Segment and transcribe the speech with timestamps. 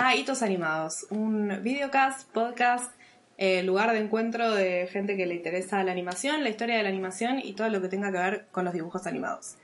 [0.00, 2.94] a Hitos Animados, un videocast, podcast,
[3.36, 6.88] eh, lugar de encuentro de gente que le interesa la animación, la historia de la
[6.88, 9.56] animación y todo lo que tenga que ver con los dibujos animados.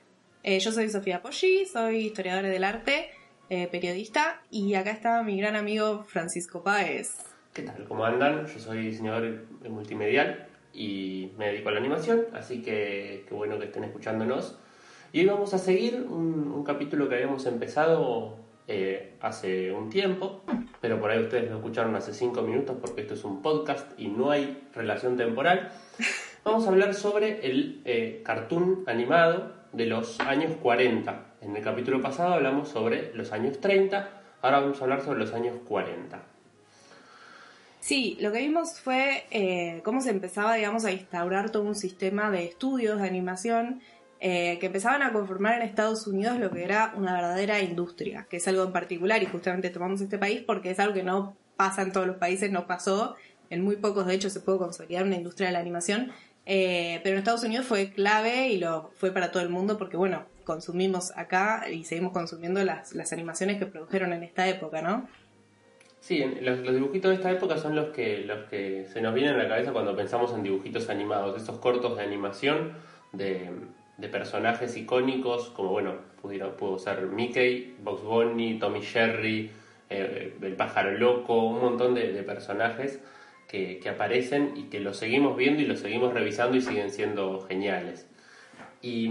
[0.43, 3.11] Eh, yo soy Sofía Poggi, soy historiadora del arte,
[3.49, 7.13] eh, periodista y acá está mi gran amigo Francisco Páez.
[7.53, 7.85] ¿Qué tal?
[7.85, 8.45] ¿Cómo andan?
[8.49, 13.67] Yo soy diseñador multimedial y me dedico a la animación, así que qué bueno que
[13.67, 14.59] estén escuchándonos.
[15.15, 20.43] Y hoy vamos a seguir un, capítulo que habíamos empezado eh, hace un tiempo,
[20.81, 24.09] pero por ahí ustedes lo escucharon hace cinco minutos porque esto es un podcast y
[24.09, 25.71] no hay relación temporal.
[26.45, 31.37] Vamos a hablar sobre el eh, cartoon animado de los años 40.
[31.43, 34.09] En el capítulo pasado hablamos sobre los años 30,
[34.41, 36.23] ahora vamos a hablar sobre los años 40.
[37.81, 42.31] Sí, lo que vimos fue eh, cómo se empezaba, digamos, a instaurar todo un sistema
[42.31, 43.83] de estudios de animación
[44.27, 48.39] eh, que empezaban a conformar en Estados Unidos lo que era una verdadera industria, que
[48.39, 51.83] es algo en particular y justamente tomamos este país porque es algo que no pasa
[51.83, 53.17] en todos los países, no pasó,
[53.51, 56.11] en muy pocos de hecho se pudo consolidar una industria de la animación,
[56.47, 59.99] eh, pero en Estados Unidos fue clave y lo fue para todo el mundo porque
[59.99, 65.07] bueno, consumimos acá y seguimos consumiendo las, las animaciones que produjeron en esta época, ¿no?
[66.01, 69.43] Sí, los, dibujitos de esta época son los que, los que se nos vienen a
[69.43, 72.73] la cabeza cuando pensamos en dibujitos animados, esos cortos de animación
[73.13, 73.51] de
[73.97, 79.51] de personajes icónicos, como bueno, pudo, pudo ser Mickey, Box Bunny, Tommy Jerry,
[79.91, 83.01] eh, el pájaro loco, un montón de, personajes
[83.49, 88.09] que, aparecen y que los seguimos viendo y los seguimos revisando y siguen siendo geniales.
[88.83, 89.09] Y,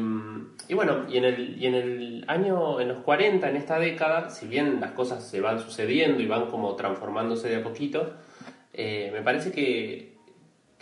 [0.75, 4.45] bueno, y en, el, y en el año, en los 40, en esta década, si
[4.47, 8.14] bien las cosas se van sucediendo y van como transformándose de a poquito,
[8.73, 10.12] eh, me parece que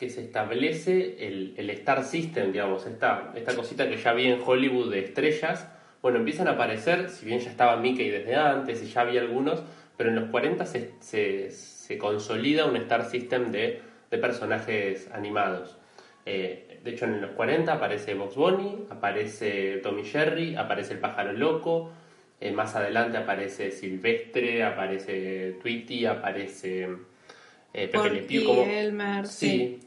[0.02, 4.42] que se establece el, el, Star System, digamos, esta, esta cosita que ya vi en
[4.44, 5.68] Hollywood de estrellas,
[6.02, 9.62] bueno, empiezan a aparecer, si bien ya estaba Mickey desde antes y ya había algunos,
[9.98, 15.78] pero en los 40 se, se, se consolida un Star System de, de personajes animados.
[16.26, 21.34] Eh, de hecho, en los 40 aparece Box Bunny, aparece Tommy Jerry, aparece el pájaro
[21.34, 21.92] loco,
[22.40, 26.88] eh, más adelante aparece Silvestre, aparece Tweety, aparece
[27.72, 28.64] eh, Pepe Le Pew, como...
[28.64, 29.80] Elmer, sí.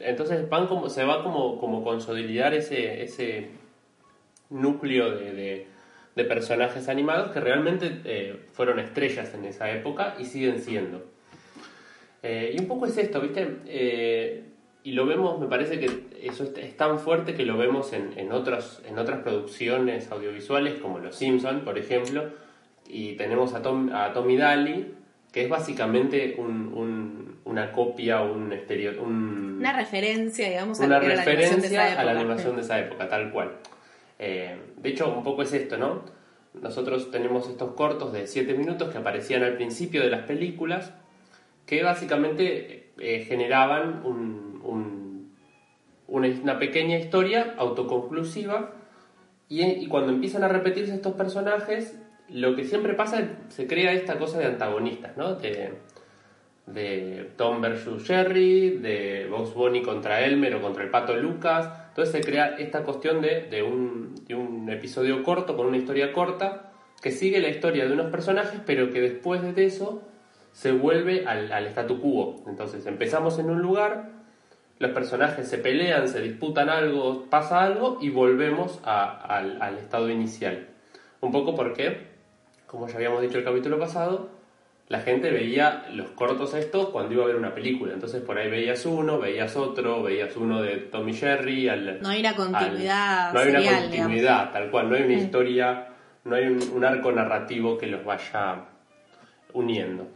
[0.00, 3.48] Entonces van como, se va como, como consolidar ese, ese
[4.50, 5.66] núcleo de,
[6.14, 11.04] de, personajes animados que realmente eh, fueron estrellas en esa época y siguen siendo.
[12.22, 13.58] Eh, y un poco es esto, ¿viste?
[13.66, 14.44] Eh,
[14.82, 18.32] y lo vemos, me parece que eso es, tan fuerte que lo vemos en, en,
[18.32, 22.30] otros, en otras producciones audiovisuales como Los Simpsons, por ejemplo,
[22.88, 24.94] y tenemos a, Tom, a Tommy Daly,
[25.32, 32.04] que es básicamente un, una copia, un exterior, una referencia, digamos, a, la referencia a
[32.04, 33.52] la animación de esa época, tal cual.
[34.18, 36.02] Eh, de hecho, un poco es esto, ¿no?
[36.60, 40.92] Nosotros tenemos estos cortos de 7 minutos que aparecían al principio de las películas,
[41.64, 44.02] que básicamente eh, generaban
[46.06, 48.74] una pequeña historia autoconclusiva
[49.48, 51.96] y, y cuando empiezan a repetirse estos personajes
[52.28, 55.34] lo que siempre pasa es se crea esta cosa de antagonistas, ¿no?
[55.36, 55.72] De,
[56.72, 61.70] de Tom versus Jerry, de Box Bunny contra Elmer o contra el pato Lucas.
[61.88, 66.12] Entonces se crea esta cuestión de, de, un, de un episodio corto con una historia
[66.12, 70.02] corta que sigue la historia de unos personajes, pero que después de eso
[70.52, 72.42] se vuelve al, al statu quo.
[72.46, 74.10] Entonces empezamos en un lugar,
[74.78, 80.68] los personajes se pelean, se disputan algo, pasa algo y volvemos al, al estado inicial.
[81.20, 82.08] Un poco porque
[82.68, 84.28] como ya habíamos dicho el capítulo pasado,
[84.88, 87.92] la gente veía los cortos estos cuando iba a ver una película.
[87.92, 91.68] Entonces por ahí veías uno, veías otro, veías uno de Tommy Jerry.
[91.68, 93.32] Al, no hay una continuidad.
[93.32, 94.88] no hay una continuidad, tal cual.
[94.88, 95.18] No hay una mm.
[95.18, 95.88] historia,
[96.24, 98.64] no hay un, arco narrativo que los vaya
[99.52, 100.08] uniendo.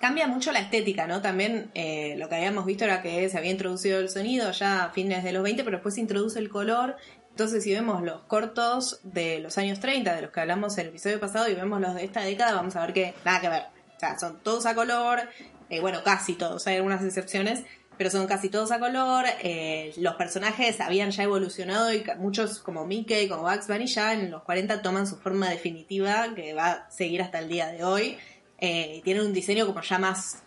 [0.00, 1.22] Cambia mucho la estética, ¿no?
[1.22, 4.90] También eh, lo que habíamos visto era que se había introducido el sonido ya a
[4.90, 6.96] fines de los 20, pero después se introduce el color
[7.36, 10.88] entonces, si vemos los cortos de los años 30, de los que hablamos en el
[10.88, 13.75] episodio pasado, y vemos los de esta década, vamos a ver que nada que ver.
[13.96, 15.20] O sea, son todos a color,
[15.68, 17.64] eh, bueno, casi todos, hay algunas excepciones,
[17.96, 19.24] pero son casi todos a color.
[19.42, 24.30] Eh, los personajes habían ya evolucionado y muchos, como Mickey, como Bugs Bunny, ya en
[24.30, 28.18] los 40 toman su forma definitiva, que va a seguir hasta el día de hoy.
[28.58, 30.42] Eh, tienen un diseño como ya más,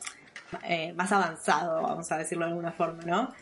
[0.95, 3.33] más avanzado, vamos a decirlo de alguna forma, ¿no?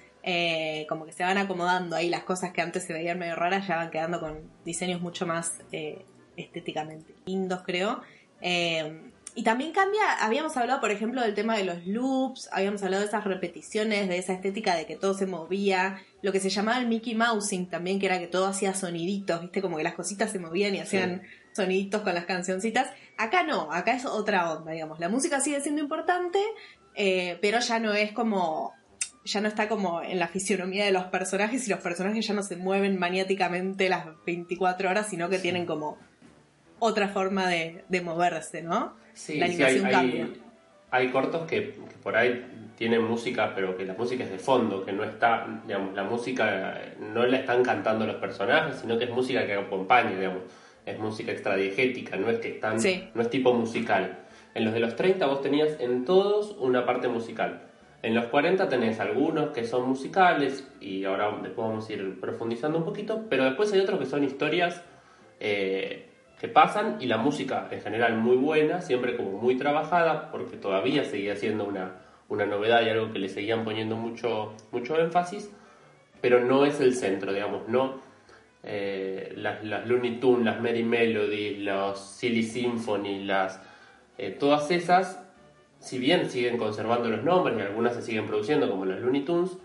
[0.89, 3.77] Como que se van acomodando ahí las cosas que antes se veían medio raras, ya
[3.77, 5.59] van quedando con diseños mucho más
[6.36, 8.01] estéticamente lindos, creo.
[9.37, 13.07] Y también cambia, habíamos hablado, por ejemplo, del tema de los loops, habíamos hablado de
[13.07, 16.87] esas repeticiones, de esa estética de que todo se movía, lo que se llamaba el
[16.87, 20.39] Mickey Mousing también, que era que todo hacía soniditos, viste, como que las cositas se
[20.39, 21.21] movían y hacían
[21.55, 22.89] soniditos con las cancioncitas.
[23.15, 24.99] Acá no, acá es otra onda, digamos.
[24.99, 26.39] La música sigue siendo importante,
[26.95, 28.73] eh, pero ya no es como
[29.23, 32.41] ya no está como en la fisionomía de los personajes y los personajes ya no
[32.41, 35.99] se mueven maniáticamente las 24 horas, sino que tienen como
[36.79, 38.95] otra forma de, moverse, ¿no?
[39.17, 40.27] Sí, la animación hay, cambia.
[40.91, 41.73] Hay, cortos que,
[42.03, 42.45] por ahí
[42.77, 46.79] tienen música, pero que la música es de fondo, que no está, digamos, la música
[46.99, 50.43] no la están cantando los personajes, sino que es música que acompaña, digamos,
[50.85, 52.77] es música extradiegética, no es que están,
[53.15, 54.19] no es tipo musical.
[54.53, 57.63] En los de los 30 vos tenías en todos una parte musical.
[58.03, 62.77] En los 40 tenés algunos que son musicales y ahora después vamos a ir profundizando
[62.77, 64.83] un poquito, pero después hay otros que son historias
[65.39, 66.07] eh,
[66.39, 71.03] que pasan y la música en general muy buena, siempre como muy trabajada, porque todavía
[71.03, 71.95] seguía siendo una,
[72.29, 75.49] una novedad y algo que le seguían poniendo mucho, mucho énfasis,
[76.21, 78.01] pero no es el centro, digamos, no
[78.63, 83.61] eh, las, las, Looney Tunes, las Merry Melody, los Silly Symphony, las,
[84.17, 85.23] eh, todas esas
[85.79, 89.57] si bien siguen conservando los nombres y algunas se siguen produciendo como los Looney Tunes,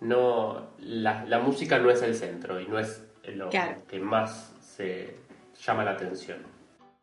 [0.00, 5.14] no, la, música no es el centro y no es lo que más se
[5.64, 6.38] llama la atención.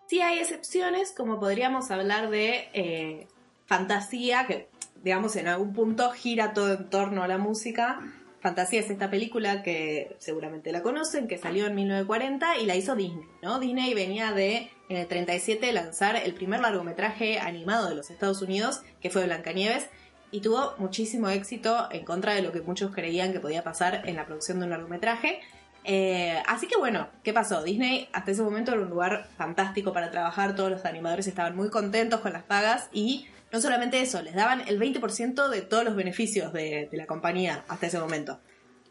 [0.07, 3.27] Sí hay excepciones, como podríamos hablar de eh,
[3.65, 4.69] fantasía, que
[5.03, 7.99] digamos en algún punto gira todo en torno a la música.
[8.39, 12.95] Fantasía es esta película que seguramente la conocen, que salió en 1940 y la hizo
[12.95, 13.59] Disney, ¿no?
[13.59, 18.83] Disney venía de en el 37 lanzar el primer largometraje animado de los Estados Unidos,
[19.01, 19.89] que fue Blancanieves,
[20.31, 24.15] y tuvo muchísimo éxito en contra de lo que muchos creían que podía pasar en
[24.15, 25.41] la producción de un largometraje.
[25.89, 27.63] Eh, así que bueno, ¿qué pasó?
[27.63, 31.69] Disney hasta ese momento era un lugar fantástico para trabajar, todos los animadores estaban muy
[31.69, 35.95] contentos con las pagas y no solamente eso, les daban el 20% de todos los
[35.95, 38.41] beneficios de, la compañía hasta ese momento.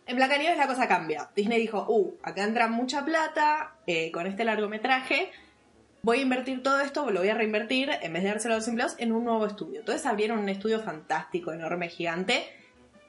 [0.06, 1.28] En Blancanieves la cosa cambia.
[1.36, 5.30] Disney dijo, uh, acá entra mucha plata eh, con este largometraje,
[6.00, 8.68] voy a invertir todo esto, lo voy a reinvertir, en vez de dárselo a los
[8.68, 9.80] empleados, en un nuevo estudio.
[9.80, 12.46] Entonces abrieron un estudio fantástico, enorme, gigante,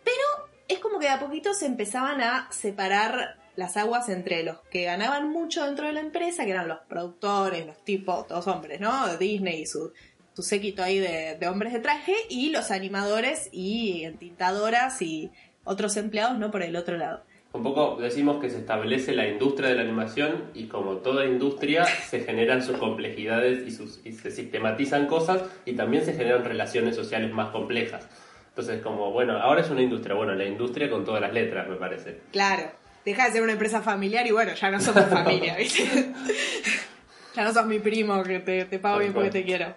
[0.04, 4.60] pero es como que de a poquito se empezaban a separar las aguas entre los
[4.72, 8.80] que ganaban mucho dentro de la empresa, que eran los productores, los tipos, todos hombres,
[8.80, 9.18] ¿no?
[9.18, 9.92] Disney y su,
[10.34, 15.32] su séquito ahí de, de hombres de traje, y los animadores y entintadoras y
[15.66, 16.52] otros empleados, ¿no?
[16.52, 17.24] Por el otro lado
[17.58, 21.86] un poco decimos que se establece la industria de la animación y como toda industria
[21.86, 26.96] se generan sus complejidades y, sus, y se sistematizan cosas y también se generan relaciones
[26.96, 28.08] sociales más complejas.
[28.50, 31.76] Entonces, como, bueno, ahora es una industria, bueno, la industria con todas las letras, me
[31.76, 32.22] parece.
[32.32, 32.72] Claro,
[33.08, 35.84] deja de ser una empresa familiar y bueno, ya no somos familia, ¿viste?
[37.36, 39.76] ya no sos mi primo que te, te pago bien porque te quiero.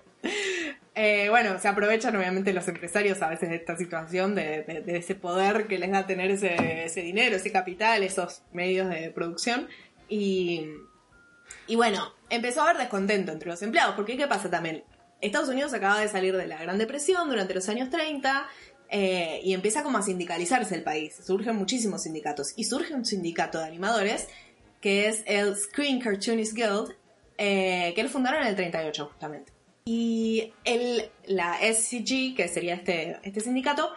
[0.97, 5.69] Eh, bueno, se aprovechan obviamente los empresarios a veces de esta situación, de, ese poder
[5.69, 9.69] que les da tener ese, dinero, ese capital, esos medios de producción.
[10.09, 10.67] Y,
[11.69, 14.83] y bueno, empezó a haber descontento entre los empleados, porque ¿qué pasa también?
[15.21, 18.49] Estados Unidos acaba de salir de la Gran Depresión durante los años 30
[18.91, 21.15] eh, y empieza como a sindicalizarse el país.
[21.25, 24.27] Surgen muchísimos sindicatos y surge un sindicato de animadores
[24.81, 26.95] que es el Screen Cartoonist Guild,
[27.39, 29.53] eh, que lo fundaron en el 38 justamente.
[29.85, 33.91] Y el, la SCG, que sería este, este sindicato,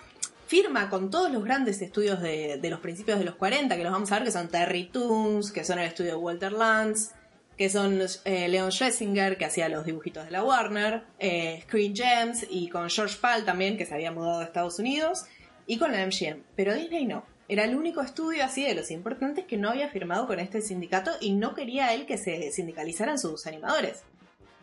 [0.48, 4.12] firma con todos los grandes estudios de, los principios de los 40, que los vamos
[4.12, 7.12] a ver, que son Terry Toons, que son el estudio de Walter Lantz,
[7.58, 12.46] que son eh, Leon Schlesinger, que hacía los dibujitos de la Warner, eh, Screen Gems,
[12.50, 15.26] y con George Pal también, que se había mudado a Estados Unidos,
[15.68, 16.44] y con la MGM.
[16.56, 17.26] Pero Disney no.
[17.48, 21.12] Era el único estudio así de los importantes que no había firmado con este sindicato
[21.20, 24.04] y no quería él que se sindicalizaran sus animadores.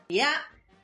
[0.09, 0.30] Ya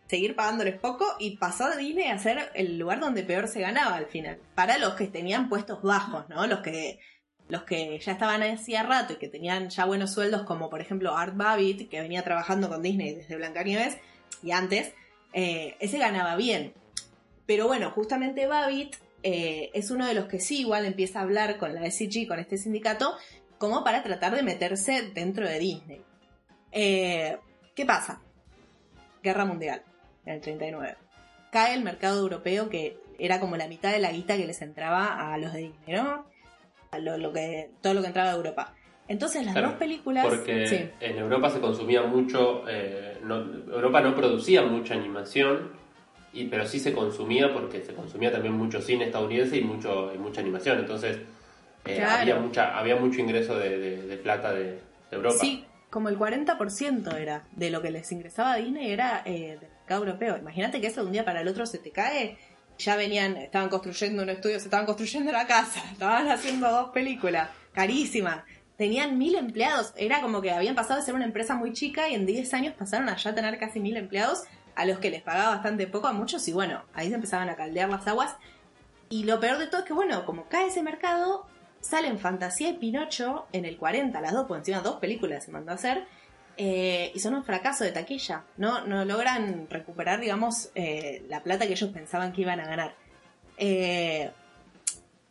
[0.06, 3.96] seguir pagándoles poco y pasó de Disney a ser el lugar donde peor se ganaba
[3.96, 4.38] al final.
[4.54, 6.46] Para los que tenían puestos bajos, ¿no?
[6.46, 7.00] Los que,
[7.48, 11.16] los que ya estaban hacía rato y que tenían ya buenos sueldos, como por ejemplo
[11.16, 13.98] Art Babbitt, que venía trabajando con Disney desde Blancanieves
[14.42, 14.92] y antes,
[15.32, 16.72] eh, ese ganaba bien.
[17.46, 21.58] Pero bueno, justamente Babbitt eh, es uno de los que sí igual empieza a hablar
[21.58, 23.16] con la SCG, con este sindicato,
[23.58, 26.02] como para tratar de meterse dentro de Disney.
[26.72, 27.38] Eh,
[27.74, 28.20] ¿Qué pasa?
[29.22, 29.82] Guerra Mundial
[30.24, 30.96] en el 39.
[31.52, 35.32] Cae el mercado europeo que era como la mitad de la guita que les entraba
[35.32, 36.26] a los de Disney, ¿no?
[36.98, 38.74] Lo, que, todo lo que entraba de Europa.
[39.08, 40.26] Entonces las dos películas...
[40.26, 45.70] Porque en Europa se consumía mucho, eh, Europa no producía mucha animación,
[46.32, 50.18] y, pero sí se consumía porque se consumía también mucho cine estadounidense y, mucho, y
[50.18, 50.80] mucha animación.
[50.80, 51.18] Entonces
[51.84, 55.36] eh, había, mucha, había mucho ingreso de, plata de, Europa.
[55.40, 60.36] Sí, como el 40% era de lo que les ingresaba a Disney era eh, europeo.
[60.36, 62.36] Imagínate que eso de un día para el otro se te cae.
[62.78, 67.50] Ya venían, estaban construyendo un estudio, se estaban construyendo la casa, estaban haciendo dos películas,
[67.72, 68.44] carísimas.
[68.76, 69.92] tenían mil empleados.
[69.96, 72.74] Era como que habían pasado de ser una empresa muy chica y en 10 años
[72.74, 76.12] pasaron a ya tener casi mil empleados, a los que les pagaba bastante poco a
[76.12, 78.36] muchos y bueno, ahí se empezaban a caldear las aguas.
[79.08, 81.46] Y lo peor de todo es que bueno, como cae ese mercado,
[81.80, 85.72] salen Fantasía y Pinocho en el 40, las dos, por encima dos películas se mandó
[85.72, 86.06] a hacer,
[86.56, 88.44] eh, y son un fracaso de taquilla.
[88.56, 92.94] No, no logran recuperar, digamos, eh, la plata que ellos pensaban que iban a ganar.
[93.58, 94.30] Eh,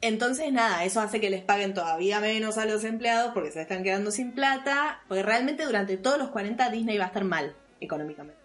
[0.01, 3.83] entonces, nada, eso hace que les paguen todavía menos a los empleados porque se están
[3.83, 8.39] quedando sin plata, porque realmente durante todos los 40 Disney va a estar mal económicamente.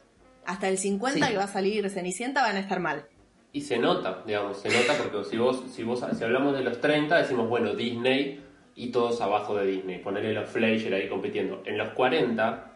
[0.46, 3.04] Hasta el 50 que va a salir Cenicienta van a estar mal.
[3.52, 6.80] Y se nota, digamos, se nota porque si vos, si vos, si hablamos de los
[6.80, 8.40] 30, decimos, bueno, Disney
[8.76, 11.62] y todos abajo de Disney, ponerle los Fleischer ahí compitiendo.
[11.66, 12.69] En los 40,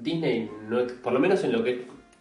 [0.00, 1.78] Disney, no, por lo menos en lo que es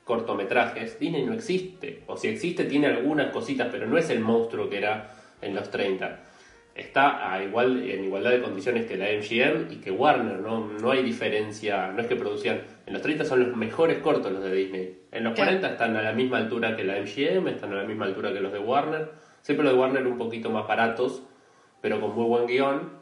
[0.08, 2.04] cortometrajes, Disney no existe.
[2.08, 5.70] O si existe, tiene algunas cositas, pero no es el monstruo que era en los
[5.70, 6.24] 30.
[6.74, 10.68] Está a igual, en igualdad de condiciones que la MGM y que Warner, ¿no?
[10.80, 12.62] no hay diferencia, no es que producían.
[12.86, 15.00] En los 30 son los mejores cortos los de Disney.
[15.12, 18.06] En los 40 están a la misma altura que la MGM, están a la misma
[18.06, 19.12] altura que los de Warner.
[19.42, 21.24] Siempre los de Warner un poquito más baratos,
[21.82, 22.98] pero con muy buen guion.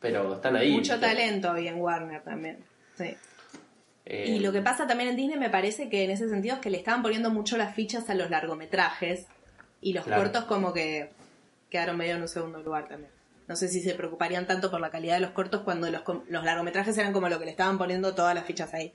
[0.00, 0.72] Pero están ahí.
[0.72, 2.58] Mucho talento había en Warner también.
[2.94, 3.16] Sí.
[4.10, 6.70] Y lo que pasa también en Disney me parece que en ese sentido es que
[6.70, 9.26] le estaban poniendo mucho las fichas a los largometrajes
[9.80, 11.10] y los cortos como que
[11.70, 13.10] quedaron medio en un segundo lugar también.
[13.46, 16.44] No sé si se preocuparían tanto por la calidad de los cortos cuando los, los
[16.44, 18.92] largometrajes eran como lo que le estaban poniendo todas las fichas ahí.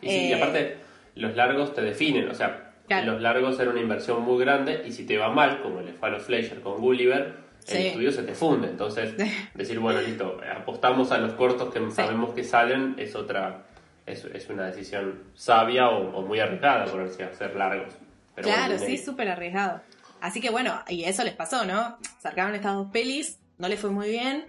[0.00, 0.76] Y, y eh, aparte,
[1.14, 2.74] los largos te definen, o sea,
[3.04, 6.08] los largos eran una inversión muy grande y si te va mal, como le fue
[6.08, 7.34] a los Fleischer con Gulliver,
[7.66, 8.68] el estudio se te funde.
[8.68, 9.14] Entonces,
[9.54, 13.64] decir, bueno, listo, apostamos a los cortos que sabemos que salen es otra,
[14.08, 17.94] es, es una decisión sabia o, muy arriesgada ponerse a hacer largos.
[18.34, 19.80] claro, sí, súper arriesgado.
[20.20, 21.98] Así que bueno, y eso les pasó, ¿no?
[22.20, 24.46] Sacaron estas dos pelis, no les fue muy bien.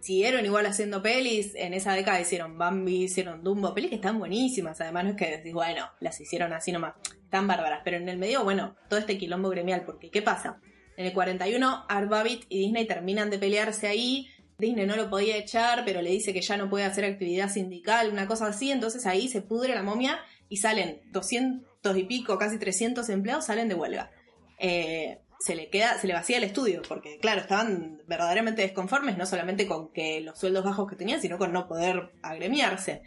[0.00, 1.54] Siguieron igual haciendo pelis.
[1.54, 4.80] En esa década hicieron Bambi, hicieron Dumbo, pelis que están buenísimas.
[4.80, 6.94] Además, no es que decís, bueno, las hicieron así nomás.
[7.24, 7.80] Están bárbaras.
[7.84, 9.82] Pero en el medio, bueno, todo este quilombo gremial.
[9.86, 10.60] Porque, ¿qué pasa?
[10.98, 14.28] En el 41, Art Babbitt y Disney terminan de pelearse ahí.
[14.58, 18.10] Disney no lo podía echar, pero le dice que ya no puede hacer actividad sindical,
[18.10, 18.70] una cosa así.
[18.70, 23.68] Entonces ahí se pudre la momia y salen 200 y pico, casi 300 empleados, salen
[23.68, 24.10] de huelga.
[24.58, 29.26] Eh, se le queda, se le vacía el estudio, porque claro, estaban verdaderamente desconformes, no
[29.26, 33.02] solamente con que los sueldos bajos que tenían, sino con no poder agremiarse.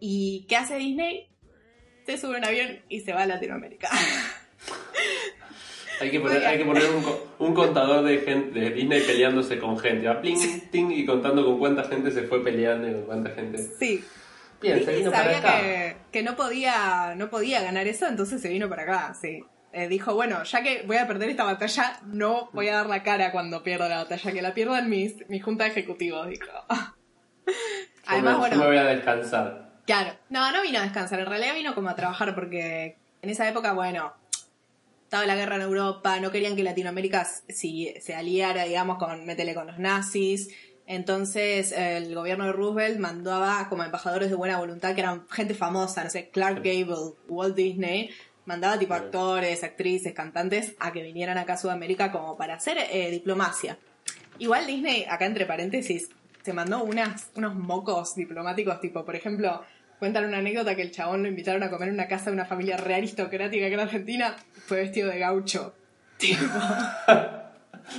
[0.00, 1.28] ¿Y qué hace Disney?
[2.06, 3.90] Se sube un avión y se va a Latinoamérica.
[6.00, 6.82] Hay que poner, hay que poner
[7.38, 10.08] un, contador de, gente, de Disney peleándose con gente.
[10.08, 13.58] A pling, ting, y contando con cuánta gente se fue peleando y con cuánta gente.
[13.58, 14.04] Sí.
[14.60, 15.60] Bien, se vino para acá.
[15.60, 19.44] Que, que no podía, no podía ganar eso, entonces se vino para acá, sí.
[19.72, 23.02] Eh, dijo, bueno, ya que voy a perder esta batalla, no voy a dar la
[23.02, 26.46] cara cuando pierda la batalla, que la pierdan mis, mi junta de ejecutivos, dijo.
[28.06, 28.56] Además, bueno...
[28.56, 29.72] me voy a descansar.
[29.86, 33.48] Claro, no, no vino a descansar, en realidad vino como a trabajar porque en esa
[33.48, 34.12] época, bueno,
[35.12, 39.54] estaba la guerra en Europa, no querían que Latinoamérica si, se aliara, digamos, con, métele
[39.54, 40.48] con los nazis.
[40.86, 46.02] Entonces el gobierno de Roosevelt mandaba como embajadores de buena voluntad, que eran gente famosa,
[46.02, 48.08] no sé, Clark Gable, Walt Disney,
[48.46, 53.10] mandaba tipo actores, actrices, cantantes a que vinieran acá a Sudamérica como para hacer eh,
[53.10, 53.76] diplomacia.
[54.38, 56.08] Igual Disney, acá entre paréntesis,
[56.42, 59.60] se mandó unas, unos mocos diplomáticos, tipo, por ejemplo,
[59.98, 62.46] cuentan una anécdota que el chabón lo invitaron a comer en una casa de una
[62.46, 64.36] familia re aristocrática que era argentina,
[64.72, 65.74] fue vestido de gaucho.
[66.16, 66.46] Tipo.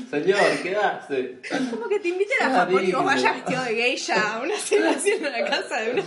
[0.09, 1.39] Señor, ¿qué hace?
[1.69, 5.23] Como que te inviten a Japón y vos vayas vestido de geisha a una celebración
[5.23, 6.03] en la casa de,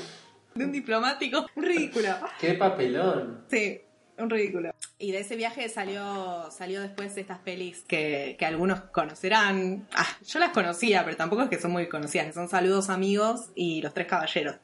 [0.57, 1.47] de un diplomático.
[1.55, 2.09] Un ridículo.
[2.41, 3.45] ¡Qué papelón!
[3.49, 3.81] Sí,
[4.19, 4.75] un ridículo.
[4.99, 9.87] Y de ese viaje salió, salió después estas pelis que, que algunos conocerán.
[9.95, 13.51] Ah, yo las conocía, pero tampoco es que son muy conocidas, que son Saludos Amigos
[13.55, 14.57] y Los Tres Caballeros.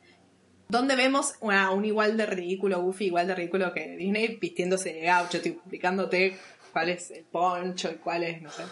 [0.72, 5.36] Donde vemos un igual de ridículo, Goofy, igual de ridículo que Disney, vistiéndose de gaucho,
[5.36, 6.38] explicándote
[6.72, 8.62] cuál es el poncho y cuál es, no sé,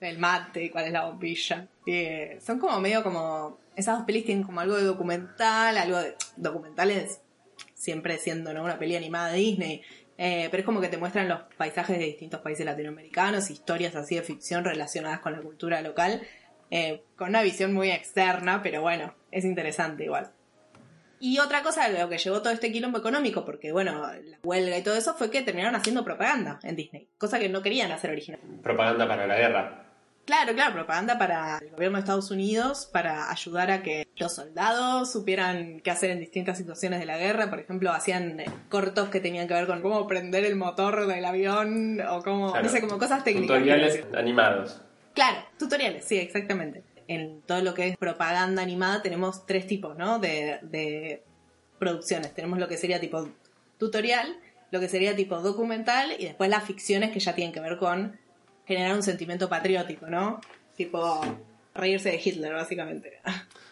[0.00, 1.68] el mate y cuál es la bombilla.
[1.86, 3.58] Eh, son como medio como.
[3.76, 6.14] Esas dos pelis tienen como algo de documental, algo de.
[6.36, 7.20] documentales
[7.74, 8.64] siempre siendo ¿no?
[8.64, 9.82] una peli animada de Disney
[10.16, 14.14] eh, pero es como que te muestran los paisajes de distintos países latinoamericanos, historias así
[14.14, 16.22] de ficción relacionadas con la cultura local,
[16.70, 20.32] eh, con una visión muy externa, pero bueno, es interesante igual.
[21.24, 24.82] Y otra cosa, lo que llevó todo este quilombo económico, porque bueno, la huelga y
[24.82, 28.60] todo eso, fue que terminaron haciendo propaganda en Disney, cosa que no querían hacer originalmente.
[28.60, 29.84] Propaganda para la guerra.
[30.24, 35.12] Claro, claro, propaganda para el gobierno de Estados Unidos, para ayudar a que los soldados
[35.12, 37.50] supieran qué hacer en distintas situaciones de la guerra.
[37.50, 42.00] Por ejemplo, hacían cortos que tenían que ver con cómo prender el motor del avión
[42.00, 43.58] o cómo, no sé, como cosas técnicas.
[43.58, 44.82] Tutoriales animados.
[45.14, 46.82] Claro, tutoriales, sí, exactamente.
[47.08, 50.18] En todo lo que es propaganda animada tenemos tres tipos, ¿no?
[50.18, 51.22] De, de
[51.78, 52.34] producciones.
[52.34, 53.28] Tenemos lo que sería tipo
[53.78, 54.36] tutorial,
[54.70, 58.16] lo que sería tipo documental y después las ficciones que ya tienen que ver con
[58.66, 60.40] generar un sentimiento patriótico, ¿no?
[60.76, 61.20] Tipo
[61.74, 63.20] reírse de Hitler, básicamente.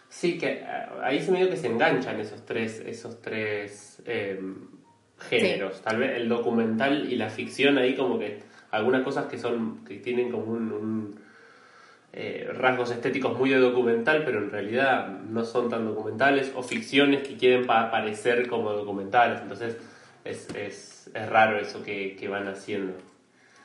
[0.08, 0.66] Sí, que eh,
[1.02, 4.40] ahí se me dio que se enganchan esos tres, esos tres eh,
[5.28, 5.80] géneros.
[5.82, 8.40] Tal vez el documental y la ficción ahí como que
[8.72, 11.19] algunas cosas que son, que tienen como un,
[12.12, 17.26] eh, rasgos estéticos muy de documental, pero en realidad no son tan documentales, o ficciones
[17.26, 19.40] que quieren parecer como documentales.
[19.40, 19.76] Entonces
[20.24, 22.94] es, es, es raro eso que, que van haciendo.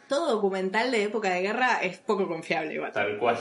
[0.07, 2.91] Todo documental de época de guerra es poco confiable, igual.
[2.91, 3.37] Tal cual.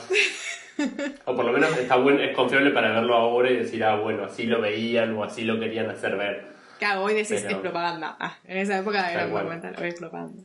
[1.27, 4.25] o por lo menos está bueno, es confiable para verlo ahora y decir, ah, bueno,
[4.25, 6.47] así lo veían o así lo querían hacer ver.
[6.79, 8.17] Claro, hoy decís es propaganda.
[8.19, 10.43] Ah, en esa época era documental, hoy es propaganda.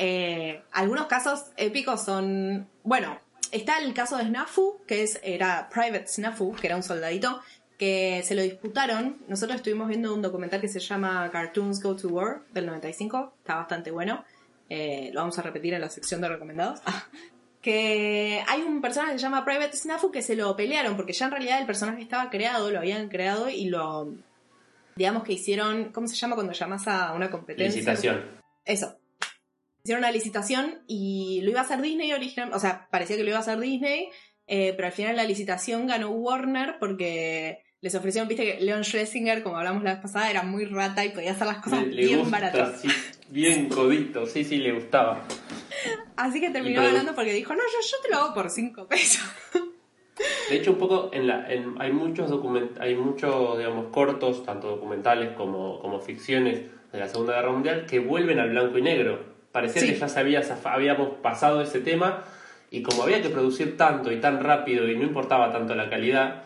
[0.00, 3.18] Eh, algunos casos épicos son, bueno,
[3.52, 7.40] está el caso de Snafu, que es, era Private Snafu, que era un soldadito,
[7.78, 9.18] que se lo disputaron.
[9.28, 13.56] Nosotros estuvimos viendo un documental que se llama Cartoons Go to War, del 95, está
[13.56, 14.24] bastante bueno.
[14.68, 16.80] Eh, lo vamos a repetir en la sección de recomendados.
[17.62, 21.26] que hay un personaje que se llama Private Snafu que se lo pelearon, porque ya
[21.26, 24.12] en realidad el personaje estaba creado, lo habían creado y lo,
[24.96, 27.80] digamos que hicieron, ¿cómo se llama cuando llamas a una competencia?
[27.80, 28.24] Licitación.
[28.64, 28.97] Eso.
[29.88, 33.30] Hicieron una licitación y lo iba a hacer Disney originalmente, o sea, parecía que lo
[33.30, 34.10] iba a hacer Disney,
[34.46, 39.42] eh, pero al final la licitación ganó Warner porque les ofrecieron, viste que Leon Schlesinger,
[39.42, 42.82] como hablamos la vez pasada, era muy rata y podía hacer las cosas bien baratas.
[43.30, 45.24] bien codito, sí, sí, le gustaba.
[46.16, 49.24] Así que terminó ganando porque dijo, no, yo, yo te lo hago por 5 pesos.
[50.50, 51.46] De hecho, un poco en la,
[51.78, 56.60] hay muchos document, hay muchos, digamos, cortos, tanto documentales como, como ficciones
[56.92, 59.37] de la Segunda Guerra Mundial, que vuelven al blanco y negro.
[59.58, 62.22] Parecía que ya sabía, habíamos pasado ese tema
[62.70, 66.44] y como había que producir tanto y tan rápido y no importaba tanto la calidad,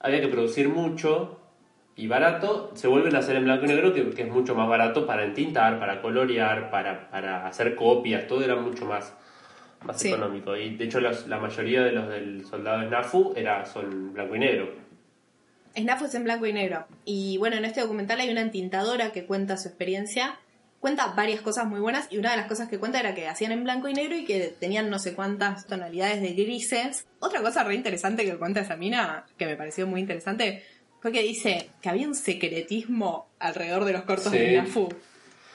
[0.00, 1.38] había que producir mucho
[1.94, 5.06] y barato, se vuelven a hacer en blanco y negro, que, es mucho más barato
[5.06, 9.12] para entintar, para colorear, para, para hacer copias, todo era mucho más,
[9.84, 10.56] más económico.
[10.56, 14.70] Y de hecho la mayoría de los del soldado Snafu era, son blanco y negro.
[15.76, 16.86] Snafu es en blanco y negro.
[17.04, 20.38] Y bueno, en este documental hay una entintadora que cuenta su experiencia.
[20.82, 23.52] Cuenta varias cosas muy buenas y una de las cosas que cuenta era que hacían
[23.52, 27.06] en blanco y negro y que tenían no sé cuántas tonalidades de grises.
[27.20, 30.64] Otra cosa re interesante que cuenta esa mina, que me pareció muy interesante,
[31.00, 34.88] fue que dice que había un secretismo alrededor de los cortos de Snafu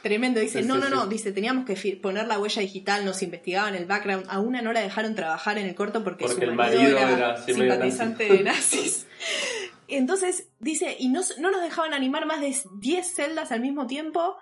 [0.01, 3.85] Tremendo, dice, no, no, no, dice, teníamos que poner la huella digital, nos investigaban el
[3.85, 8.31] background, a una no la dejaron trabajar en el corto porque, su marido, era, simpatizante
[8.31, 9.07] de nazis.
[9.89, 14.37] Entonces, dice, y no, no nos dejaban animar más de 10 celdas al mismo tiempo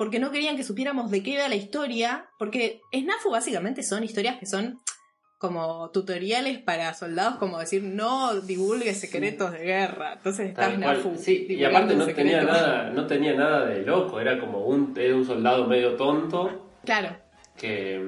[0.00, 4.38] porque no querían que supiéramos de qué iba la historia, porque SNAFU básicamente son historias
[4.38, 4.80] que son
[5.36, 10.14] como tutoriales para soldados, como decir, no divulgue secretos de guerra.
[10.14, 11.16] Entonces está Snafu.
[11.18, 15.14] Sí, y aparte no tenía, nada, no tenía nada de loco, era como un, era
[15.14, 16.70] un soldado medio tonto.
[16.86, 17.18] Claro.
[17.58, 18.02] Que,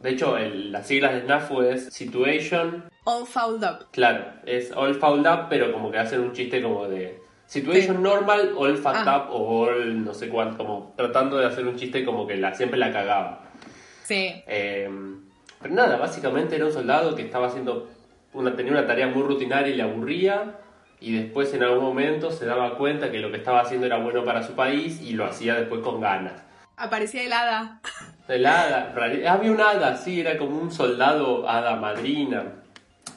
[0.00, 2.88] de hecho, las siglas de SNAFU es Situation...
[3.04, 3.90] All Fouled Up.
[3.90, 7.20] Claro, es All Fouled Up, pero como que hacen un chiste como de...
[7.52, 9.26] Situation normal, all fucked ah.
[9.26, 12.54] up o all no sé cuánto, como tratando de hacer un chiste como que la,
[12.54, 13.44] siempre la cagaba.
[14.04, 14.42] Sí.
[14.46, 14.88] Eh,
[15.60, 17.90] pero nada, básicamente era un soldado que estaba haciendo
[18.32, 20.60] una, tenía una tarea muy rutinaria y le aburría
[20.98, 24.24] y después en algún momento se daba cuenta que lo que estaba haciendo era bueno
[24.24, 26.40] para su país y lo hacía después con ganas.
[26.78, 27.82] Aparecía el hada.
[28.28, 28.94] El hada,
[29.28, 32.62] había un hada, sí, era como un soldado hada madrina,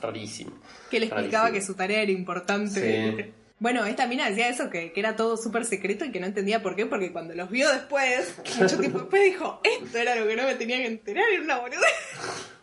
[0.02, 0.52] rarísimo.
[0.92, 2.82] Que le explicaba que su tarea era importante.
[3.16, 3.32] Sí.
[3.60, 6.76] Bueno, esta mina decía eso, que, era todo súper secreto y que no entendía por
[6.76, 10.44] qué, porque cuando los vio después, mucho tiempo después dijo, esto era lo que no
[10.44, 11.82] me tenía que enterar, era una boludez.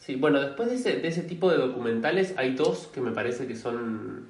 [0.00, 3.46] Sí, bueno, después de ese, de ese tipo de documentales hay dos que me parece
[3.46, 4.26] que son,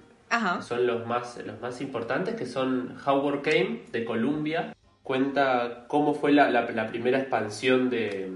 [0.61, 6.31] son los, más, los más importantes, que son Howard Came, de Columbia, cuenta cómo fue
[6.31, 8.31] la, la primera expansión de,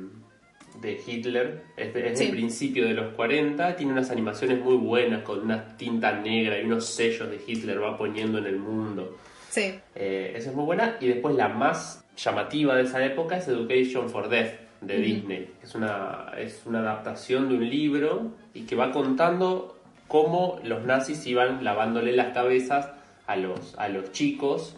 [0.80, 5.40] de Hitler, es, de, el principio de los 40, tiene unas animaciones muy buenas con
[5.40, 9.16] una tinta negra y unos sellos de Hitler va poniendo en el mundo.
[9.50, 9.74] Sí.
[9.94, 10.96] Eh, esa es muy buena.
[11.00, 15.50] Y después la más llamativa de esa época es Education for Death de Disney.
[15.62, 21.26] Es una, es una adaptación de un libro y que va contando cómo los nazis
[21.26, 22.90] iban lavándole las cabezas
[23.26, 24.76] a los, a los chicos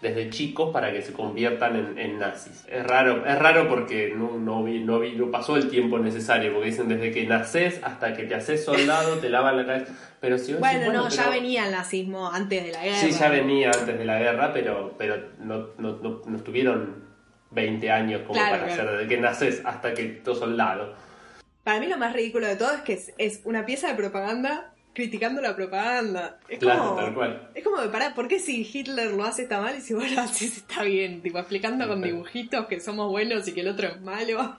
[0.00, 2.64] desde chicos para que se conviertan en, nazis.
[2.68, 6.52] Es raro, es raro porque no, no, vi, no, vi, no pasó el tiempo necesario,
[6.52, 9.92] porque dicen desde que naces hasta que te haces soldado, te lavan la cabeza.
[10.20, 12.96] Pero si bueno, no, ya venía el nazismo antes de la guerra.
[12.96, 17.08] Sí, ya venía antes de la guerra, pero, pero no, no, no, estuvieron
[17.50, 20.94] 20 años como para hacer desde que naces hasta que tú soldado.
[21.64, 24.72] Para mí lo más ridículo de todo es que es, es una pieza de propaganda
[24.98, 26.38] criticando la propaganda.
[26.48, 27.48] Es Claro, como, tal cual.
[27.54, 30.10] Es como de parar, ¿por qué si Hitler lo hace está mal y si vos
[30.10, 31.22] lo haces está bien?
[31.22, 34.56] Tipo, explicando con dibujitos que somos buenos y que el otro es malo.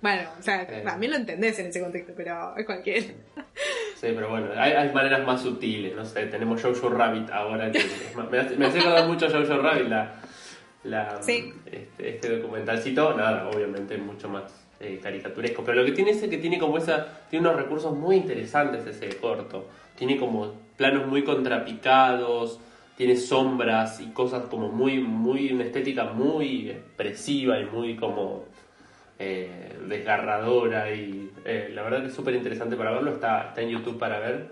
[0.00, 0.80] Bueno, o sea, Eh.
[0.82, 3.04] también lo entendés en ese contexto, pero es cualquiera.
[3.96, 7.80] Sí, pero bueno, hay, hay maneras más sutiles, no sé, tenemos Jojo Rabbit ahora, que
[8.16, 10.14] más- me, hace, me hace acordar mucho Jojo Rabbit la,
[10.84, 11.52] la, Sí.
[11.66, 14.44] este, este documentalcito, nada, obviamente mucho más
[14.80, 18.16] eh, caricaturesco, pero lo que tiene es que tiene como esa, tiene unos recursos muy
[18.16, 19.68] interesantes ese corto,
[20.04, 22.58] tiene como planos muy contrapicados,
[22.96, 28.46] tiene sombras y cosas como muy, muy, una estética muy expresiva y muy como
[29.20, 33.68] eh, desgarradora y eh, la verdad que es súper interesante para verlo, está, está en
[33.68, 34.50] YouTube para ver.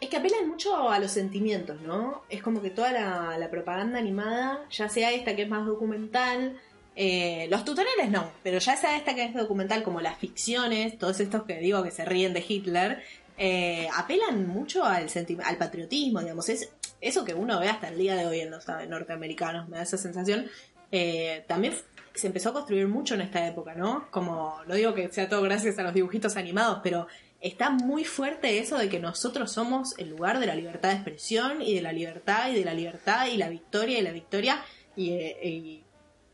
[0.00, 2.22] Es que apelan mucho a los sentimientos, ¿no?
[2.30, 6.56] Es como que toda la, la propaganda animada, ya sea esta que es más documental,
[6.94, 11.20] eh, los tutoriales no, pero ya sea esta que es documental, como las ficciones, todos
[11.20, 13.02] estos que digo que se ríen de Hitler,
[13.38, 15.06] eh, apelan mucho al,
[15.44, 16.48] al patriotismo, digamos.
[16.48, 18.88] Es eso que uno ve hasta el día de hoy en los ¿sabes?
[18.88, 20.46] norteamericanos, me da esa sensación.
[20.92, 21.74] eh, también
[22.14, 24.06] se empezó a construir mucho en esta época, ¿no?
[24.10, 27.06] Como, no digo que sea todo gracias a los dibujitos animados, pero
[27.40, 31.62] está muy fuerte eso de que nosotros somos el lugar de la libertad de expresión
[31.62, 34.62] y de la libertad y de la libertad y la victoria y la victoria
[34.94, 35.84] y, eh, y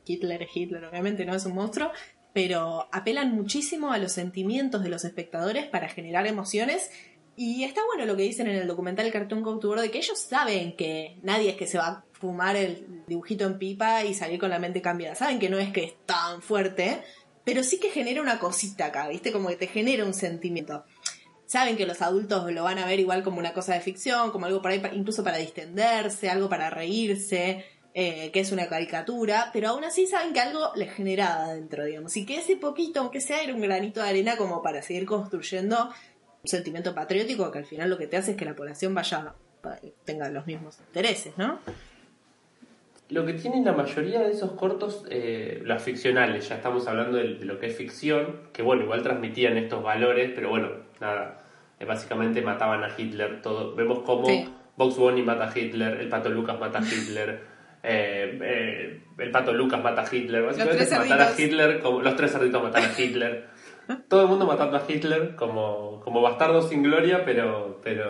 [0.05, 1.93] Hitler Hitler, obviamente no es un monstruo,
[2.39, 6.89] pero apelan muchísimo a los sentimientos de los espectadores para generar emociones
[7.35, 10.77] y está bueno lo que dicen en el documental Cartoon War de que ellos saben
[10.77, 14.51] que nadie es que se va a fumar el dibujito en pipa y salir con
[14.51, 15.17] la mente cambiada.
[15.17, 17.03] Saben que no es que es tan fuerte,
[17.43, 19.33] pero sí que genera una cosita acá, ¿viste?
[19.33, 20.85] Como que te genera un sentimiento.
[21.45, 24.47] Saben que los adultos lo van a ver igual como una cosa de ficción, como
[24.47, 29.51] algo por ahí, pa- incluso para distenderse, algo para reírse, eh, que es una caricatura,
[29.53, 32.17] pero aún así saben que algo les generaba adentro, digamos.
[32.17, 35.89] Y que ese poquito, aunque sea, era un granito de arena como para seguir construyendo
[36.43, 39.35] un sentimiento patriótico que al final lo que te hace es que la población vaya
[40.05, 41.59] tenga los mismos intereses, ¿no?
[43.11, 47.35] Lo que tienen la mayoría de esos cortos, eh, las ficcionales, ya estamos hablando de,
[47.35, 50.69] de lo que es ficción, que bueno, igual transmitían estos valores, pero bueno,
[51.01, 51.41] nada,
[51.81, 53.75] eh, básicamente mataban a Hitler, todo.
[53.75, 54.49] Vemos cómo Sí.
[54.77, 57.41] Box Bunny mata a Hitler, el Pato Lucas mata a Hitler,
[57.83, 61.41] eh, eh, el Pato Lucas mata a Hitler, básicamente es matar a.
[61.41, 63.47] Hitler, como los tres cerditos matan a Hitler.
[64.09, 68.09] Todo el mundo matando a Hitler como, como bastardo sin gloria, pero, pero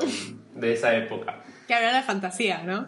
[0.55, 1.43] de esa época.
[1.69, 2.87] Que habla la fantasía, ¿no?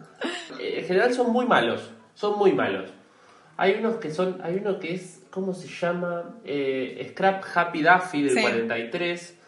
[0.59, 2.91] Eh, en general son muy malos, son muy malos.
[3.55, 6.35] Hay unos que son, hay uno que es, ¿cómo se llama?
[6.43, 8.41] Eh, Scrap Happy Daffy del Sí.
[8.41, 9.39] 43,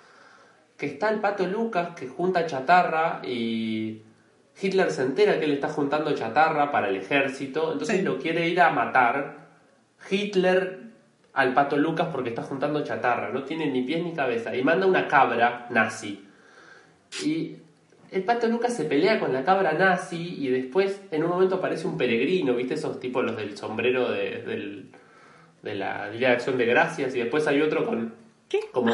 [0.78, 4.04] que está el pato Lucas que junta chatarra y
[4.62, 8.02] Hitler se entera que él está juntando chatarra para el ejército, entonces Sí.
[8.04, 9.48] lo quiere ir a matar.
[10.10, 10.82] Hitler
[11.34, 14.86] al pato Lucas porque está juntando chatarra, no tiene ni pies ni cabeza, y manda
[14.86, 16.24] una cabra nazi.
[17.26, 17.58] Y
[18.12, 21.88] el pato Lucas se pelea con la cabra nazi y después en un momento aparece
[21.88, 22.76] un peregrino, ¿viste?
[22.76, 24.92] Esos tipos, los del sombrero de, del-
[25.64, 28.14] de la Día de Acción de Gracias y después hay otro con
[28.50, 28.60] ¿Qué?
[28.72, 28.94] como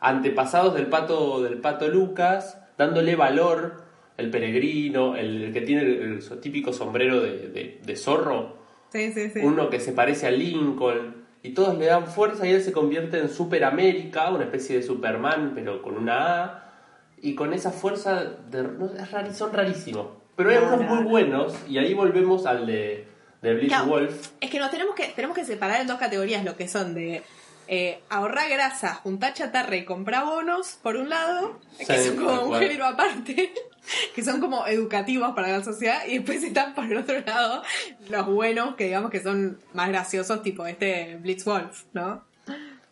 [0.00, 3.82] antepasados del pato, del pato Lucas, dándole valor,
[4.18, 8.58] el peregrino, el, el que tiene el, el típico sombrero de, de- de zorro,
[8.92, 9.40] Sí, sí, sí.
[9.42, 13.18] uno que se parece a Lincoln, y todos le dan fuerza y él se convierte
[13.18, 16.64] en Super América, una especie de Superman, pero con una A,
[17.22, 20.08] y con esa fuerza, de, no, es son rarísimos.
[20.36, 21.10] Pero hay No, algunos no, muy no.
[21.10, 23.06] buenos, y ahí volvemos al de,
[23.42, 23.86] de Bleach Claro.
[23.86, 24.28] Wolf.
[24.40, 27.22] Es que nos tenemos que, tenemos que separar en dos categorías lo que son de
[27.68, 32.54] eh, ahorrar grasa, juntar chatarra y comprar bonos, por un lado, que son como un
[32.54, 33.52] género aparte,
[34.14, 37.62] que son como educativos para la sociedad, y después están por el otro lado
[38.10, 42.28] los buenos, que digamos que son más graciosos, tipo este Blitzwolf, ¿no?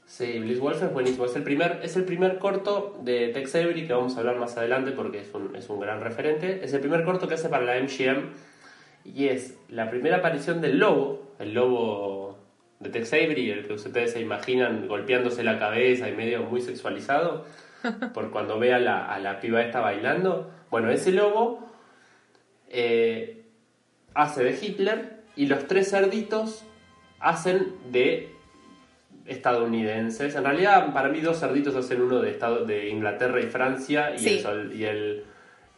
[0.06, 1.24] Sí, Bliss Wolf es buenísimo.
[1.24, 4.56] Es el primer, es el primer corto de Tex Avery que vamos a hablar más
[4.56, 6.64] adelante porque es un, es un gran referente.
[6.64, 8.30] Es el primer corto que hace para la MGM
[9.04, 12.38] y es la primera aparición del lobo, el lobo
[12.78, 17.44] de Tex Avery, el que ustedes se imaginan golpeándose la cabeza y medio muy sexualizado
[18.14, 20.50] por cuando ve a la, a la piba esta bailando.
[20.70, 21.60] Bueno, ese lobo
[22.68, 23.44] eh,
[24.14, 26.64] hace de Hitler y los tres cerditos
[27.20, 28.30] hacen de
[29.26, 30.34] estadounidenses.
[30.34, 34.18] En realidad, para mí, dos cerditos hacen uno de, estado, de Inglaterra y Francia y,
[34.18, 34.28] Sí.
[34.36, 35.24] el, sol- y, el,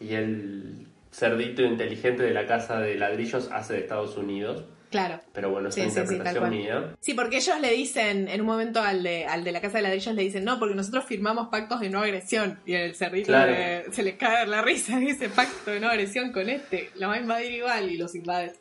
[0.01, 4.65] y el cerdito inteligente de la casa de ladrillos hace de Estados Unidos.
[4.91, 5.21] Claro.
[5.35, 6.97] Pero bueno, es Sí, una sí, interpretación mía.
[7.01, 9.83] Sí, porque ellos le dicen, en un momento al de, al de la casa de
[9.83, 12.59] ladrillos le dicen, no, porque nosotros firmamos pactos de no agresión.
[12.65, 13.53] Y el cerdito Claro.
[13.53, 17.15] le- se les cae la risa, dice pacto de no agresión con este, lo va
[17.15, 18.55] a invadir igual y los invade.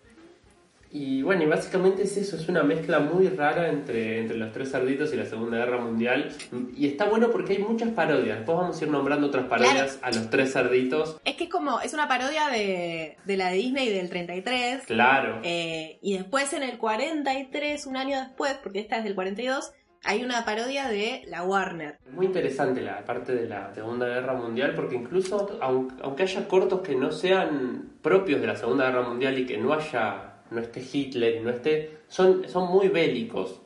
[0.91, 4.71] Y bueno, y básicamente es eso, es una mezcla muy rara entre, entre los tres
[4.71, 6.29] cerditos y la Segunda Guerra Mundial.
[6.75, 8.37] Y está bueno porque hay muchas parodias.
[8.37, 11.19] Después vamos a ir nombrando otras parodias a los tres cerditos.
[11.25, 14.85] Es que es como, es una parodia de, de la de Disney del 33.
[14.85, 15.41] Claro.
[15.43, 19.73] Eh, y después en el 43, un año después, porque esta es del 42,
[20.03, 21.97] hay una parodia de la Warner.
[22.11, 26.95] Muy interesante la parte de la Segunda Guerra Mundial, porque incluso, aunque haya cortos que
[26.95, 31.35] no sean propios de la Segunda Guerra Mundial y que no haya no esté Hitler
[31.35, 31.97] y no esté.
[32.07, 33.61] Son, son muy bélicos.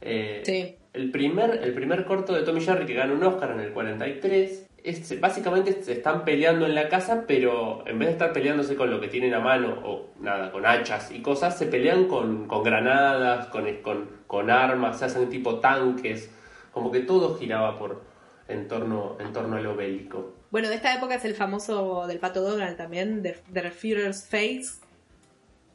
[0.00, 0.76] Eh, Sí.
[0.92, 4.68] el, primer, el primer corto de Tommy Jerry que gana un Oscar en el 43.
[4.84, 8.90] Es, básicamente se están peleando en la casa, pero en vez de estar peleándose con
[8.90, 12.64] lo que tienen a mano, o nada, con hachas y cosas, se pelean con, con
[12.64, 16.34] granadas, con, con, con armas, se hacen tipo tanques,
[16.72, 18.02] como que todo giraba por
[18.48, 20.34] en torno, en torno a lo bélico.
[20.50, 24.81] Bueno, de esta época es el famoso del Pato Donald también, de The Führer's Face,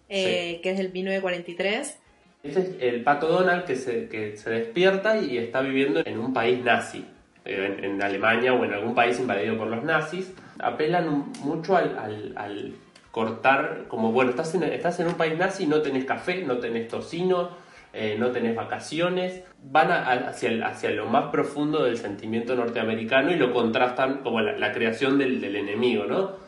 [0.09, 1.99] eh, que es del 1943.
[2.43, 6.33] Ese es el pato Donald que se, que se despierta y está viviendo en un
[6.33, 7.05] país nazi,
[7.45, 10.31] eh, en, en Alemania o en algún país invadido por los nazis.
[10.59, 12.73] Apelan mucho al, al- al
[13.11, 16.87] cortar, como bueno, estás en, estás en un país nazi, no tenés café, no tenés
[16.87, 17.49] tocino,
[17.93, 19.41] eh, no tenés vacaciones.
[19.63, 24.19] Van a- a- hacia, el- hacia lo más profundo del sentimiento norteamericano y lo contrastan
[24.19, 26.46] como la, la creación del, del enemigo, ¿no?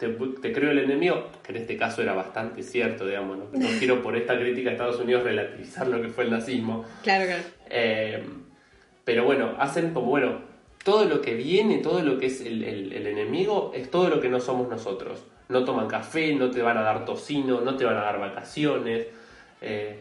[0.00, 3.68] Te, te creo el enemigo, que en este caso era bastante cierto, digamos, no, no
[3.78, 7.42] quiero por esta crítica a Estados Unidos relativizar lo que fue el nazismo, Claro, claro.
[7.68, 8.24] Eh,
[9.04, 10.40] pero bueno, hacen como, bueno,
[10.82, 14.20] todo lo que viene, todo lo que es el, el- el enemigo, es todo lo
[14.20, 15.22] que no somos nosotros.
[15.48, 19.06] No toman café, no te van a dar tocino, no te van a dar vacaciones.
[19.60, 20.00] eh,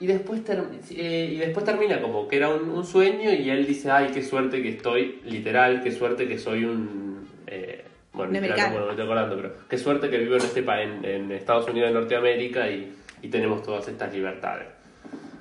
[0.00, 3.64] y, después ter- eh, y después termina como que era un, un sueño y él
[3.66, 7.26] dice, ay, qué suerte que estoy, literal, qué suerte que soy un...
[7.46, 7.84] eh,
[8.14, 8.70] bueno, americano.
[8.72, 11.68] bueno, me estoy acordando, pero qué suerte que vivo en este país, en, en Estados
[11.68, 14.68] Unidos de Norteamérica y, y tenemos todas estas libertades.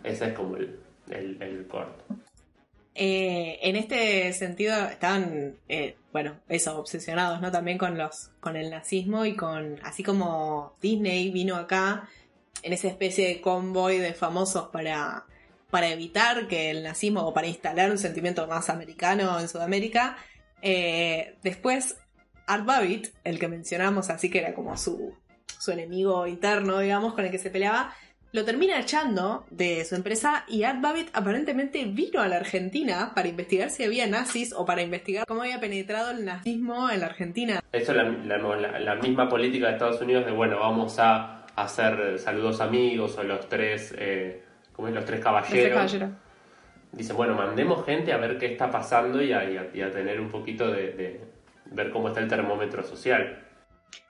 [0.04, 2.04] Ese es como el, el, el corto.
[2.96, 7.52] Eh, en este sentido estaban, eh, bueno, eso, obsesionados, ¿no?
[7.52, 12.08] También con los, con el nazismo y con, así como Disney vino acá
[12.62, 15.26] en esa especie de convoy de famosos para,
[15.72, 20.18] para evitar que el nazismo o para instalar un sentimiento más americano en Sudamérica.
[20.62, 21.98] eh, después,
[22.48, 25.14] Art Babbitt, el que mencionamos, así que era como su,
[25.60, 27.94] su enemigo interno, digamos, con el que se peleaba,
[28.32, 33.28] lo termina echando de su empresa y Art Babbitt aparentemente vino a la Argentina para
[33.28, 37.62] investigar si había nazis o para investigar cómo había penetrado el nazismo en la Argentina.
[37.72, 41.46] Eso es la, la- la- la misma política de Estados Unidos de, bueno, vamos a
[41.56, 44.42] hacer saludos amigos o los tres, eh,
[44.76, 44.96] ¿cómo es?
[44.96, 45.52] Los tres Los caballeros.
[45.62, 46.10] tres caballeros.
[46.92, 49.92] Dicen, bueno, mandemos gente a ver qué está pasando y a, y a- y a
[49.92, 51.22] tener un poquito de, de
[51.74, 53.40] ver cómo está el termómetro social.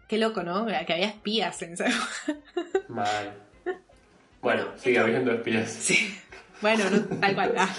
[0.07, 0.65] Qué loco, ¿no?
[0.65, 1.85] Que había espías en esa
[2.89, 3.33] Mal.
[3.65, 3.79] Bueno,
[4.41, 5.69] Bueno, sigue habiendo espías.
[5.71, 6.17] Sí.
[6.61, 7.53] Bueno, no, tal cual.
[7.57, 7.69] ah.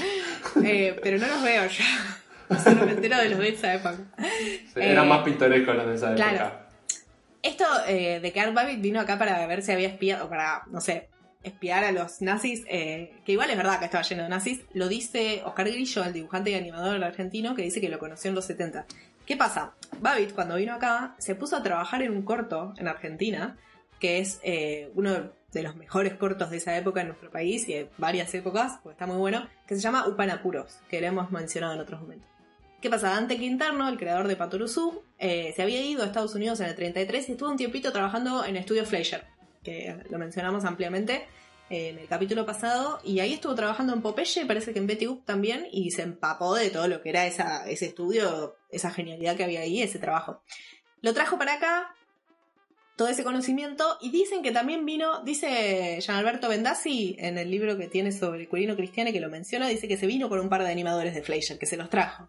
[0.64, 2.58] Eh, pero no los veo ya.
[2.58, 3.96] Solo me entero de los de esa época.
[4.76, 6.36] Eran Eh, más pintorescos los de esa claro.
[6.36, 6.60] época.
[7.42, 10.62] Esto eh, de que Art Babbitt vino acá para ver si había espiado, o para,
[10.70, 11.08] no sé,
[11.42, 14.88] espiar a los nazis, eh, que igual es verdad que estaba lleno de nazis, lo
[14.88, 18.46] dice Oscar Grillo, el dibujante y animador argentino, que dice que lo conoció en los
[18.46, 18.86] 70.
[19.26, 19.72] ¿Qué pasa?
[20.00, 23.56] Babbitt, cuando vino acá, se puso a trabajar en un corto en Argentina,
[23.98, 27.74] que es eh, uno de los mejores cortos de esa época en nuestro país y
[27.74, 31.72] de varias épocas, porque está muy bueno, que se llama Upanapuros, que lo hemos mencionado
[31.72, 32.28] en otros momentos.
[32.82, 33.08] ¿Qué pasa?
[33.08, 36.74] Dante Quinterno, el creador de Patoruzú, eh, se había ido a Estados Unidos en el
[36.74, 39.24] 33 y estuvo un tiempito trabajando en Estudio Fleischer,
[39.62, 41.26] que lo mencionamos ampliamente
[41.70, 45.24] en el capítulo pasado, y ahí estuvo trabajando en Popeye, parece que en Betty Boop
[45.24, 49.44] también, y se empapó de todo lo que era esa, ese estudio, esa genialidad que
[49.44, 50.42] había ahí, ese trabajo.
[51.00, 51.94] Lo trajo para acá,
[52.96, 57.76] todo ese conocimiento, y dicen que también vino, dice Gian Alberto Bendazzi en el libro
[57.76, 60.62] que tiene sobre Curino Cristiane, que lo menciona, dice que se vino con un par
[60.62, 62.28] de animadores de Fleischer, que se los trajo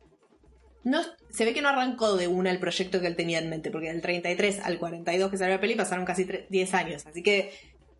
[0.85, 3.71] no, se ve que no arrancó de una el proyecto que él tenía en mente,
[3.71, 7.07] porque del 33 al 42 que salió la peli pasaron casi tre- 10 años.
[7.07, 7.51] Así que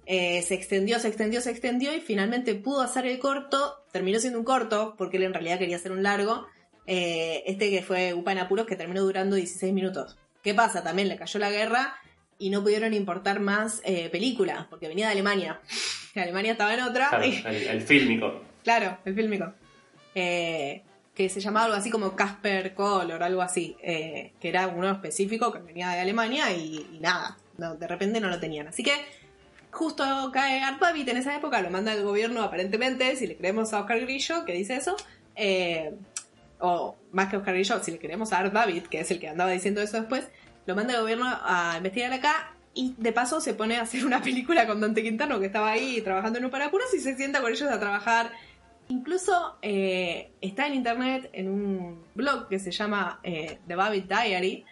[0.06, 3.84] eh, se extendió, se extendió, se extendió y finalmente pudo hacer el corto.
[3.92, 6.46] Terminó siendo un corto, porque él en realidad quería hacer un largo.
[6.88, 10.18] eh, este que fue Upa en Apuros, que terminó durando 16 minutos.
[10.44, 10.84] ¿Qué pasa?
[10.84, 11.96] También le cayó la guerra
[12.38, 15.60] y no pudieron importar más eh, películas, porque venía de Alemania.
[16.16, 17.10] Alemania estaba en otra.
[17.10, 18.42] Claro, y- el, el fílmico.
[18.64, 19.54] Claro, el fílmico.
[20.14, 23.76] Que se llamaba algo así como Casper Color, algo así.
[23.82, 27.38] que era uno específico que venía de Alemania y, y nada.
[27.58, 28.68] no, de repente no lo tenían.
[28.68, 28.92] Así que
[29.76, 33.74] justo cae Art Babbitt en esa época, lo manda el gobierno aparentemente, si le creemos
[33.74, 34.96] a Oscar Grillo, que dice eso.
[35.36, 35.94] eh,
[36.60, 39.28] o más que Oscar Grillo, si le creemos a Art Babbitt, que es el que
[39.28, 40.28] andaba diciendo eso después,
[40.66, 44.22] lo manda el gobierno a investigar acá y de paso se pone a hacer una
[44.22, 47.52] película con Dante Quintano que estaba ahí trabajando en un paracuros y se sienta con
[47.52, 48.32] ellos a trabajar.
[48.88, 54.66] Incluso eh, está en internet en un blog que se llama eh, The Babbitt Diary.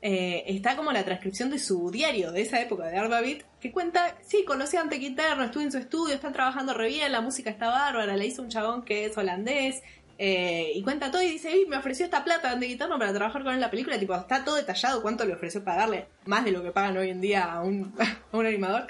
[0.00, 3.72] Eh, está como la transcripción de su diario de esa época de Art Babbitt que
[3.72, 7.20] cuenta, sí, conocí a Dante Quintano, estuve en su estudio, están trabajando re bien, la
[7.20, 9.82] música está bárbara, le hizo un chabón que es holandés,
[10.18, 13.42] eh, y cuenta todo y dice, "Ey, me ofreció esta plata Dante Quintano para trabajar
[13.42, 16.52] con él en la película, tipo, está todo detallado cuánto le ofreció pagarle, más de
[16.52, 17.92] lo que pagan hoy en día a un,
[18.32, 18.86] a un animador.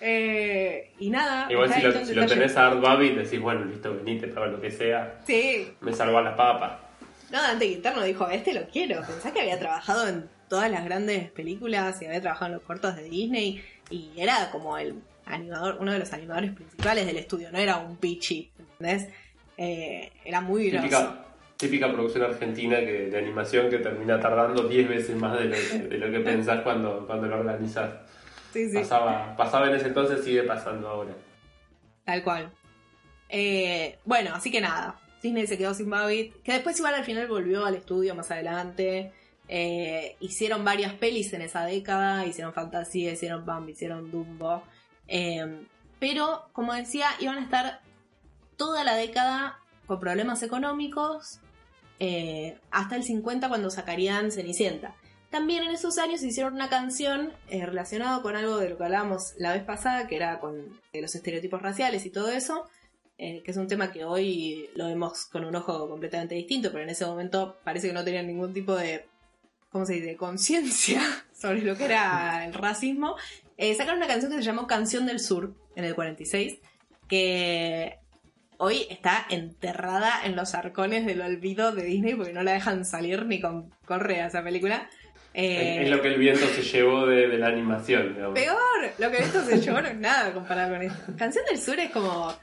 [0.00, 1.46] Eh, y nada.
[1.50, 4.70] Igual si lo, si tenés a Art Babbitt, decís, bueno, listo, venite, para lo que
[4.70, 6.80] sea, Sí, me salva las papas.
[7.30, 9.00] No, Dante Quintano dijo, este lo quiero.
[9.06, 12.96] Pensá que había trabajado en todas las grandes películas y había trabajado en los cortos
[12.96, 14.94] de Disney y era como el
[15.26, 19.08] animador, uno de los animadores principales del estudio, no era un pichi, ¿entendés?
[19.56, 20.70] Eh, era muy.
[20.70, 21.24] Típica,
[21.56, 25.78] típica producción argentina que, de animación que termina tardando 10 veces más de lo que,
[25.88, 27.90] de lo que pensás cuando, cuando lo organizás.
[28.52, 31.12] Sí, sí, Pasaba, pasaba en ese entonces, sigue pasando ahora.
[32.04, 32.50] tal cual.
[33.28, 37.26] Eh, bueno, así que nada, Disney se quedó sin Babbitt, que después igual al final
[37.26, 39.12] volvió al estudio más adelante.
[39.48, 44.62] Eh, hicieron varias pelis en esa década, hicieron Fantasía, hicieron Bambi, hicieron Dumbo.
[45.08, 45.66] Eh,
[45.98, 47.80] pero, como decía, iban a estar
[48.56, 51.40] toda la década con problemas económicos
[52.00, 54.94] eh, hasta el 50 cuando sacarían Cenicienta.
[55.30, 59.34] También en esos años hicieron una canción eh, relacionada con algo de lo que hablábamos
[59.38, 62.68] la vez pasada, que era con los estereotipos raciales y todo eso,
[63.18, 66.90] que es un tema que hoy lo vemos con un ojo completamente distinto, pero en
[66.90, 69.06] ese momento parece que no tenían ningún tipo de,
[69.76, 71.02] ¿cómo se dice?, conciencia
[71.38, 73.14] sobre lo que era el racismo.
[73.58, 76.58] Eh, sacaron una canción que se llamó Canción del Sur en el 46,
[77.08, 77.98] que
[78.56, 83.26] hoy está enterrada en los arcones del olvido de Disney porque no la dejan salir
[83.26, 84.88] ni con correa esa película.
[85.34, 88.14] Eh, Es, es lo que el viento se llevó de, de la animación.
[88.14, 88.34] digamos.
[88.34, 91.12] Peor, lo que esto se llevó no es nada comparado con esto.
[91.18, 92.34] Canción del Sur es como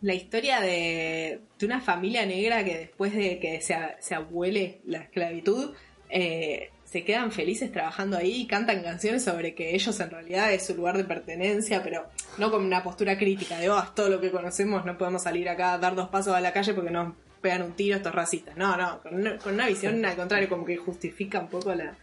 [0.00, 4.98] la historia de, de una familia negra que después de que se, se abuele la
[4.98, 5.74] esclavitud,
[6.08, 10.66] eh, se quedan felices trabajando ahí y cantan canciones sobre que ellos en realidad es
[10.66, 12.06] su lugar de pertenencia, pero
[12.38, 15.48] no con una postura crítica de, oh, es todo lo que conocemos, no podemos salir
[15.48, 18.56] acá a dar dos pasos a la calle porque nos pegan un tiro estos racistas.
[18.56, 19.14] No, no, con
[19.52, 21.94] una, visión al contrario, como que justifica un poco la...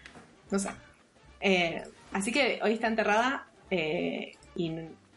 [0.51, 0.69] No sé.
[1.41, 4.71] Eh, así que hoy está enterrada eh, y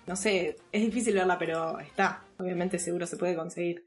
[0.07, 2.23] no sé, es difícil verla, pero está.
[2.39, 3.85] Obviamente seguro se puede conseguir.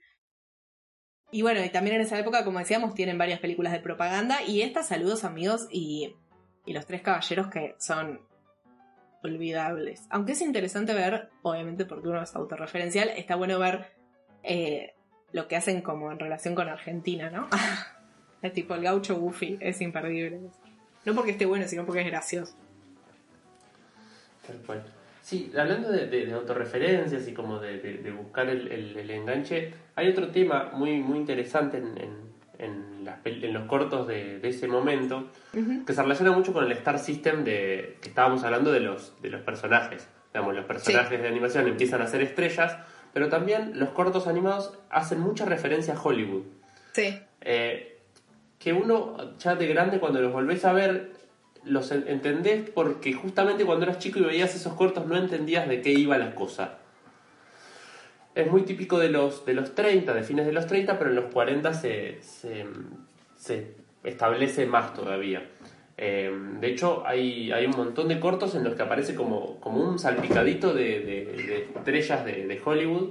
[1.32, 4.62] Y bueno, y también en esa época, como decíamos, tienen varias películas de propaganda y
[4.62, 6.16] estas saludos amigos y,
[6.66, 8.20] y los tres caballeros que son
[9.24, 10.06] olvidables.
[10.10, 13.94] Aunque es interesante ver, obviamente porque uno es autorreferencial, está bueno ver
[14.44, 14.94] eh,
[15.32, 17.48] lo que hacen como en relación con Argentina, ¿no?
[18.42, 20.42] es tipo el gaucho Goofy, es imperdible.
[21.06, 22.56] No porque esté bueno, sino porque es gracioso.
[24.46, 25.01] Tal cual.
[25.22, 29.74] Sí, hablando de, de- de autorreferencias y como de, de- buscar el, el- el enganche,
[29.96, 34.40] hay otro tema muy, muy interesante en, en- en las pel- en los cortos de,
[34.40, 35.30] de ese momento
[35.86, 39.30] que se relaciona mucho con el Star System de que estábamos hablando de los, de
[39.30, 40.08] los personajes.
[40.34, 42.78] Digamos, los personajes de animación empiezan a ser estrellas,
[43.14, 46.44] pero también los cortos animados hacen mucha referencia a Hollywood.
[46.94, 47.98] Sí, Eh,
[48.60, 51.12] que uno ya de grande cuando los volvés a ver
[51.64, 55.82] los en- entendés porque justamente cuando eras chico y veías esos cortos no entendías de
[55.82, 56.78] qué iba la cosa.
[58.34, 61.18] Es muy típico de los, de los 30, de fines de los 30, pero en
[61.18, 62.66] los 40 se, se,
[64.04, 65.46] establece más todavía.
[65.98, 69.84] Eh, de hecho, hay, hay un montón de cortos en los que aparece como, como
[69.84, 73.10] un salpicadito de, de- de estrellas de, de Hollywood.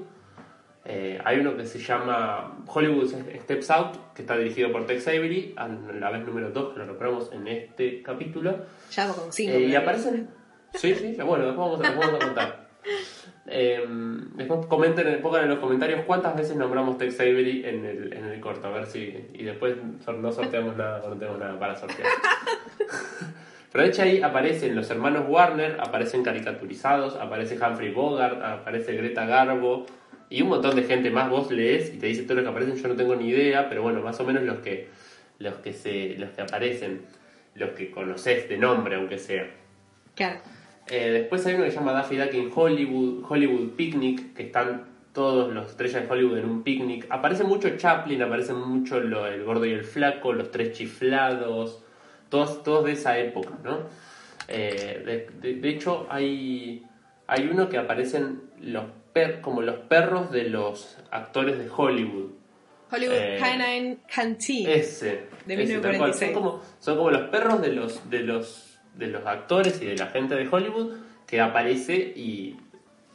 [0.85, 3.13] Eh, hay uno que se llama Hollywood
[3.43, 6.87] Steps Out, que está dirigido por Tex Avery, a la vez número 2, que lo
[6.87, 8.57] nombramos en este capítulo.
[8.91, 9.57] ya como cinco.
[9.57, 10.29] Eh, y aparecen.
[10.75, 12.71] Sí, sí, bueno, después vamos a, después vamos a contar.
[13.47, 13.85] Eh,
[14.37, 18.41] después comenten, pongan en los comentarios cuántas veces nombramos Tex Avery en el, en el
[18.41, 19.29] corto, a ver si.
[19.35, 22.09] Y después no sorteamos nada, no tenemos nada para sortear.
[23.73, 29.27] Pero de hecho ahí aparecen los hermanos Warner, aparecen caricaturizados, aparece Humphrey Bogart, aparece Greta
[29.27, 29.87] Garbo
[30.31, 31.29] y un montón de gente más.
[31.29, 33.83] Vos lees y te dice todo lo que aparecen, yo no tengo ni idea, pero
[33.83, 34.89] bueno, más o menos los que,
[35.39, 37.03] los que, se, los que aparecen,
[37.55, 39.47] los que conoces de nombre, aunque sea.
[40.15, 40.41] Claro.
[40.89, 44.87] Eh, después hay uno que se llama Daffy Duck in Hollywood, Hollywood Picnic, que están
[45.13, 47.07] todos los estrellas de Hollywood en un picnic.
[47.11, 51.83] Aparece mucho Chaplin, aparece mucho lo- el gordo y el flaco, los tres chiflados,
[52.29, 53.79] todos, todos de esa época, ¿no?
[54.49, 56.85] Eh, de, de- de hecho, hay,
[57.27, 62.31] hay uno que aparecen los per- como los perros de los actores de Hollywood.
[62.93, 64.69] Hollywood Eh, Canine Canteen.
[64.69, 65.27] Ese.
[65.47, 66.11] De ese, tal cual.
[66.11, 66.33] 1946.
[66.33, 69.97] Son como, son como los perros de los, de los de los actores y de
[69.97, 70.97] la gente de Hollywood
[71.27, 72.57] que aparece y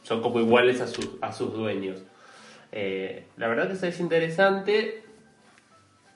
[0.02, 2.02] son como iguales a sus, a sus dueños.
[2.72, 5.02] Eh, la verdad que eso es interesante.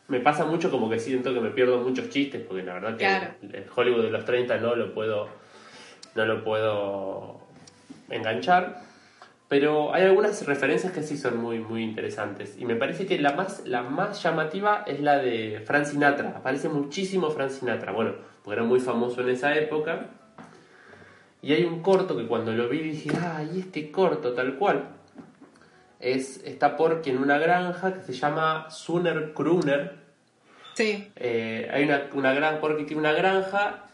[0.09, 3.57] Me pasa mucho como que siento que me pierdo muchos chistes, porque la verdad que
[3.57, 5.29] el, Hollywood de los 30 no lo puedo,
[6.15, 7.41] no lo puedo
[8.09, 8.83] enganchar.
[9.51, 12.55] Pero hay algunas referencias que sí son muy, muy interesantes.
[12.57, 16.35] Y me parece que la más, la más llamativa es la de Frank Sinatra.
[16.37, 17.91] Aparece muchísimo Frank Sinatra.
[17.91, 20.11] Bueno, porque era muy famoso en esa época.
[21.43, 24.85] Y hay un corto que cuando lo vi dije, ah, y este corto tal cual.
[25.99, 29.97] Es, está Porky en una granja que se llama Suner Kruner.
[30.75, 31.11] Sí.
[31.17, 33.87] Eh, hay una, una gran, Porky tiene una granja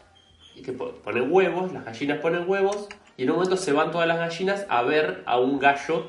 [0.55, 4.07] y que pone huevos, las gallinas ponen huevos y en un momento se van todas
[4.07, 6.07] las gallinas a ver a un gallo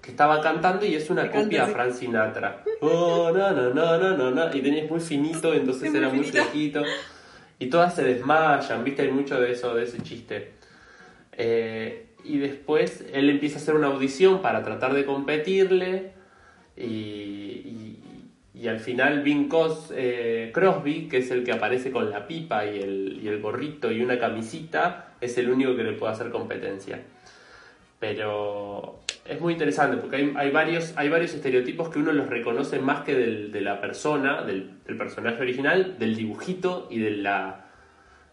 [0.00, 2.62] que estaba cantando y es una copia de Frank Sinatra.
[2.80, 6.82] Oh, no, no, no, no, no, Y tenías muy finito, entonces era muy flojito.
[7.58, 9.02] Y todas se desmayan, ¿viste?
[9.02, 10.52] Hay mucho de eso, de ese chiste.
[11.32, 16.12] Eh, y después él empieza a hacer una audición para tratar de competirle
[16.76, 17.43] y,
[18.54, 19.50] y, al final Bing
[19.94, 23.90] eh, Crosby, que es el que aparece con la pipa y el, y el gorrito
[23.90, 27.00] y una camisita, es el único que le puede hacer competencia.
[27.98, 33.02] Pero es muy interesante porque hay, varios, hay varios estereotipos que uno los reconoce más
[33.02, 37.66] que del, de la persona, del, personaje original, del dibujito y de la,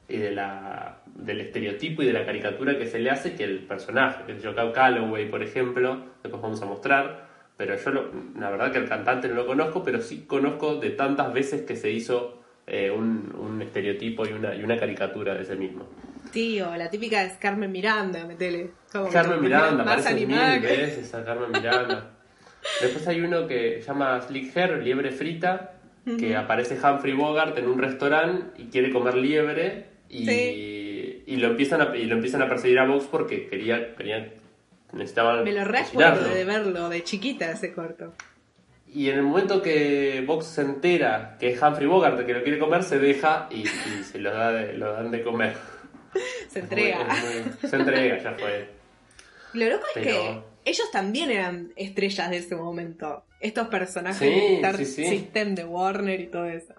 [0.09, 3.59] y de la del estereotipo y de la caricatura que se le hace que el
[3.59, 4.23] personaje.
[4.25, 7.30] Que yo, Calloway, por ejemplo, después vamos a mostrar.
[7.61, 11.31] Pero yo, la verdad que el cantante no lo conozco, pero sí conozco de tantas
[11.31, 15.55] veces que se hizo eh, un, un, estereotipo y una, y una caricatura de ese
[15.55, 15.85] mismo.
[16.31, 18.71] Tío, la típica es Carmen Miranda, metele.
[19.13, 22.13] Carmen Miranda, más animada mil veces a Carmen Miranda.
[22.81, 25.73] Después hay uno que se llama Slick Hair, liebre frita,
[26.17, 30.27] que aparece Humphrey Bogart en un restaurante y quiere comer liebre y,
[31.27, 34.40] y, lo empiezan a, y lo empiezan a perseguir a Vox porque quería, querían,
[34.93, 38.13] necesitaban Me lo recuerdo de verlo de chiquita ese corto.
[38.87, 42.59] Y en el momento que Vox se entera que es Humphrey Bogart que lo quiere
[42.59, 45.53] comer, se deja y, se lo, da lo dan de comer
[46.49, 47.07] se entrega.
[47.61, 48.69] se entrega, ya fue.
[49.53, 53.25] Lo loco es que ellos también eran estrellas de ese momento.
[53.39, 54.19] Estos personajes
[54.61, 56.73] de System de Warner y todo eso.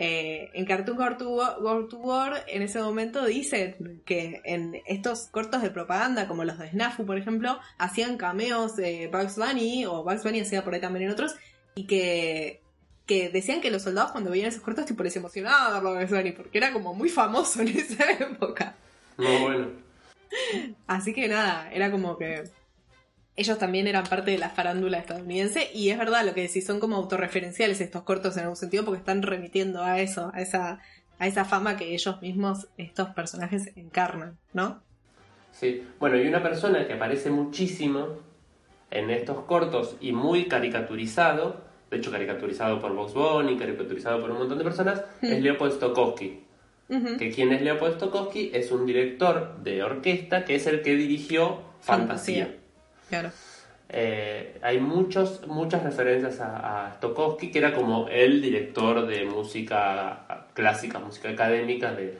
[0.00, 5.70] Eh, en Cartoon Go to, War, en ese momento dicen que en estos cortos de
[5.70, 10.40] propaganda, como los de Snafu, por ejemplo, hacían cameos de Bugs Bunny, o Bugs Bunny
[10.40, 11.34] hacía por ahí también en otros,
[11.74, 12.60] y que
[13.06, 16.58] que decían que los soldados cuando veían esos cortos tipo les emocionaba verlo de porque
[16.58, 18.76] era como muy famoso en esa época.
[19.16, 19.68] Muy bueno.
[20.86, 22.44] Así que nada, era como que
[23.38, 26.80] ellos también eran parte de la farándula estadounidense y es verdad lo que decís, son
[26.80, 30.80] como autorreferenciales estos cortos en algún sentido porque están remitiendo a eso, a esa,
[31.18, 34.82] a esa fama que ellos mismos, estos personajes, encarnan, ¿no?
[35.52, 38.18] Sí, bueno, y una persona que aparece muchísimo
[38.90, 44.38] en estos cortos y muy caricaturizado de hecho caricaturizado por Vox Bunny, caricaturizado por un
[44.38, 46.44] montón de personas, es Leopold Stokowski.
[47.18, 51.62] Que quien es Leopold Stokowski es un director de orquesta que es el que dirigió
[51.80, 52.57] Fantasía.
[53.08, 53.30] Claro.
[53.90, 60.98] Eh, hay muchos, muchas referencias a, Stokowski, que era como el director de música clásica,
[60.98, 62.18] música académica de,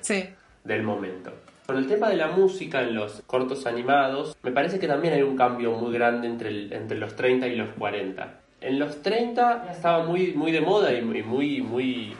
[0.64, 1.32] del momento.
[1.66, 5.22] Con el tema de la música en los cortos animados, me parece que también hay
[5.22, 10.04] un cambio muy grande entre, entre los 30 y los 40 en los 30 estaba
[10.04, 12.12] muy, muy de moda y muy, muy,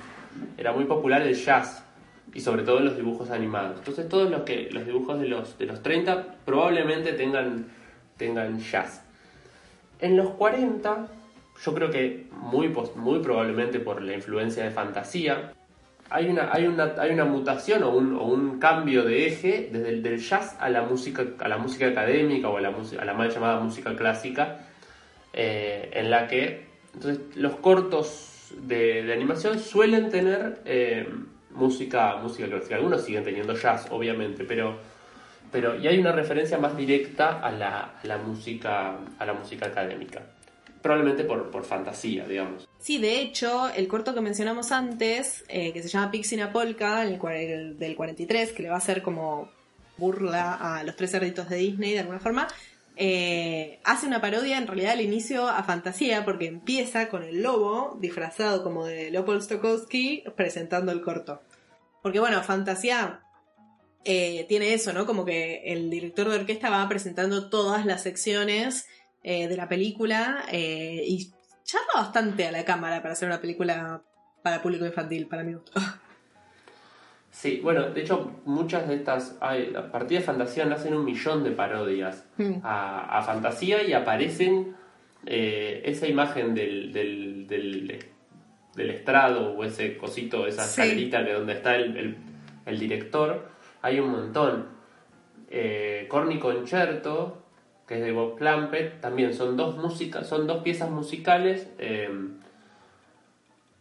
[0.57, 1.83] era muy popular el jazz
[2.33, 3.79] y sobre todo los dibujos animados.
[3.79, 7.67] Entonces todos los, que, los dibujos de los, de los 30 probablemente tengan,
[8.19, 9.03] tengan jazz.
[10.01, 11.09] En los 40,
[11.65, 15.53] yo creo que muy, muy probablemente por la influencia de fantasía,
[16.11, 20.57] hay una, hay una, hay una mutación o un, cambio de eje desde el jazz
[20.59, 23.95] a la música, a la música académica o a la, a la mal llamada música
[23.95, 24.59] clásica
[25.33, 31.09] eh, en la que entonces, los cortos de, animación suelen tener eh,
[31.51, 32.77] música, música clásica.
[32.77, 34.79] Algunos siguen teniendo jazz, obviamente, pero,
[35.51, 40.23] pero y hay una referencia más directa a la, música, a la música académica.
[40.83, 42.69] Probablemente por, por, fantasía, digamos.
[42.79, 47.79] Sí, de hecho, el corto que mencionamos antes, eh, que se llama Pixina Polka, el,
[47.79, 49.51] del 43, que le va a hacer como
[49.97, 52.47] burla a los tres cerditos de Disney de alguna forma,
[53.01, 57.97] eh, hace una parodia en realidad al inicio a fantasía porque empieza con el lobo
[58.01, 61.41] disfrazado como de Leopold Stokowski presentando el corto.
[62.03, 63.21] Porque bueno, fantasía
[64.05, 65.07] eh, tiene eso, ¿no?
[65.07, 68.87] Como que el director de orquesta va presentando todas las secciones
[69.23, 71.31] eh, de la película y
[71.65, 74.01] charla bastante a la cámara para hacer una película
[74.43, 75.55] para público infantil, para mí.
[77.31, 79.37] Sí, bueno, de hecho, muchas de estas.
[79.41, 82.61] Hay, a partir de Fantasía nacen un millón de parodias Mm.
[82.65, 84.75] a, a Fantasía y aparecen
[85.27, 87.99] eh, esa imagen del, del, del,
[88.75, 90.81] del estrado o ese cosito, esa Sí.
[90.81, 92.17] escalerita que donde está el, el,
[92.67, 93.51] el director.
[93.83, 94.67] Hay un montón.
[95.51, 97.39] Eh, Corny Concerto,
[97.87, 99.77] que es de Bob Clampett, también son dos
[100.27, 101.71] son dos piezas musicales.
[101.79, 102.11] eh,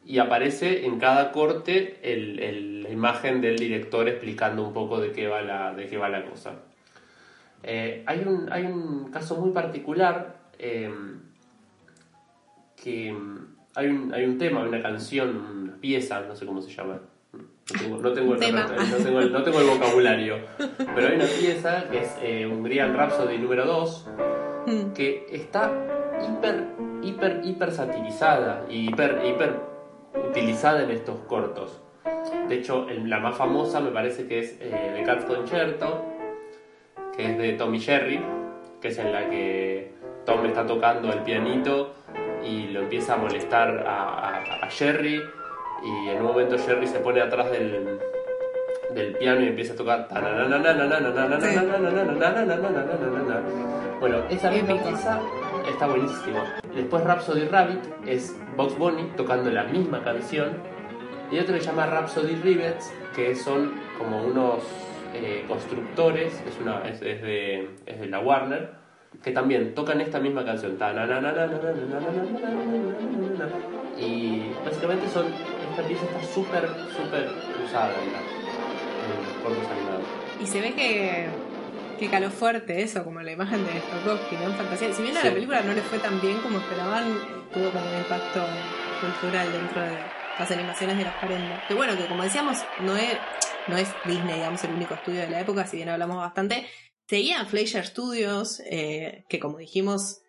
[0.06, 5.28] y aparece en cada corte el- la imagen del director explicando un poco de qué
[5.28, 6.54] va la, de qué va la cosa.
[7.64, 10.90] Eh, hay, un, hay un caso muy particular eh,
[12.82, 16.72] que mm, hay un, hay un tema, una canción, una pieza, no sé cómo se
[16.72, 17.02] llama.
[17.74, 20.38] No tengo, no tengo el, no tengo el- no tengo el vocabulario.
[20.96, 24.08] Pero hay una pieza que es eh, Hungarian Rhapsody número 2
[24.68, 24.92] Mm.
[24.94, 25.72] que está
[26.22, 26.64] hiper,
[27.02, 29.56] hiper, hiper satirizada y hiper, hiper
[30.30, 31.82] utilizada en estos cortos.
[32.50, 36.06] De hecho, el- la más famosa me parece que es eh, The Cat's Concerto,
[37.16, 38.22] que es de Tommy Jerry,
[38.82, 39.94] que es en la que
[40.26, 41.94] Tom está tocando el pianito
[42.46, 45.22] y lo empieza a molestar a, a- a Jerry
[45.84, 48.00] y en un momento Jerry se pone atrás del,
[48.94, 50.08] del piano y empieza a tocar
[54.00, 55.20] bueno esa misma pieza
[55.70, 56.40] está buenísimo.
[56.74, 60.58] Después Rhapsody Rabbit es Box Bunny tocando la misma canción
[61.32, 64.64] y otro que se llama Rhapsody Rivets que son como unos
[65.14, 68.78] eh, constructores es, una, es, es de, es de la Warner
[69.24, 70.78] que también tocan esta misma canción.
[73.98, 75.26] Y básicamente son
[75.78, 77.30] esta pieza está súper súper
[77.64, 80.04] usada en, la- en los cortos animados
[80.42, 81.28] Y se ve que,
[82.00, 84.44] que caló fuerte eso, como la imagen de Stokowski, ¿no?
[84.46, 84.94] En fantasía.
[84.94, 85.28] Si bien a Sí.
[85.28, 87.06] la película no le fue tan bien como esperaban,
[87.54, 88.46] tuvo como un impacto
[89.02, 89.98] cultural dentro de
[90.40, 91.68] las animaciones de los 40.
[91.68, 93.18] Que bueno, que como decíamos, no es,
[93.68, 96.68] no es Disney, digamos, el único estudio de la época, si bien hablamos bastante.
[97.08, 100.22] Seguían Fleischer Studios, eh, que como dijimos,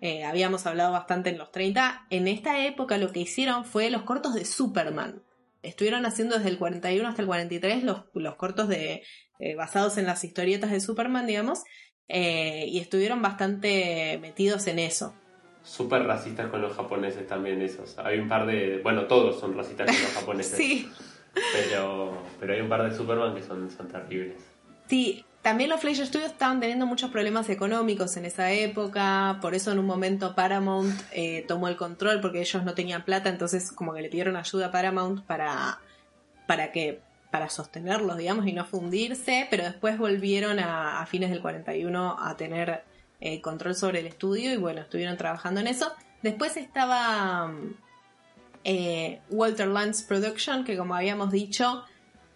[0.00, 2.06] eh, habíamos hablado bastante en los 30.
[2.10, 5.22] En esta época lo que hicieron fue los cortos de Superman.
[5.62, 9.02] Estuvieron haciendo desde el 41 hasta el 43 los, los cortos de,
[9.38, 11.64] eh, basados en las historietas de Superman, digamos,
[12.08, 15.14] eh, y estuvieron bastante metidos en eso.
[15.62, 19.86] súper racistas con los japoneses también esos hay un par de bueno todos son racistas
[19.86, 20.88] con los japoneses Sí,
[21.52, 24.36] pero pero hay un par de Superman que son, son terribles
[24.88, 25.24] sí.
[25.46, 29.78] También los Fleischer Studios estaban teniendo muchos problemas económicos en esa época, por eso en
[29.78, 34.02] un momento Paramount eh, tomó el control porque ellos no tenían plata, entonces como que
[34.02, 35.78] le pidieron ayuda a Paramount para,
[36.48, 41.40] para que para sostenerlos, digamos, y no fundirse, pero después volvieron a, a fines del
[41.40, 42.82] 41 a tener
[43.20, 45.92] eh, control sobre el estudio y bueno, estuvieron trabajando en eso.
[46.22, 47.74] Después estaba mm,
[48.64, 51.84] eh, Walter Lance Production, que como habíamos dicho,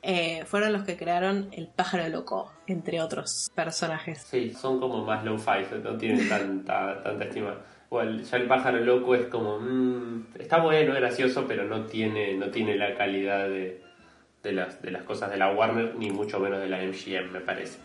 [0.02, 4.22] eh, fueron los que crearon El pájaro loco, entre otros personajes.
[4.22, 7.54] sí son como más low fi no tienen tanta tanta estima
[7.90, 12.76] ya el pájaro loco es como mm, está bueno gracioso pero no tiene no tiene
[12.76, 13.82] la calidad de
[14.42, 17.40] de las, de las cosas de la Warner, ni mucho menos de la MGM, me
[17.40, 17.78] parece.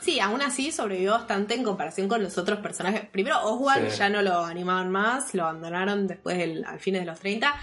[0.00, 3.06] Sí, aún así sobrevivió bastante en comparación con los otros personajes.
[3.10, 3.96] Primero, Oswald Sí.
[3.96, 7.54] ya no lo animaban más, lo abandonaron después del, al fines de los 30.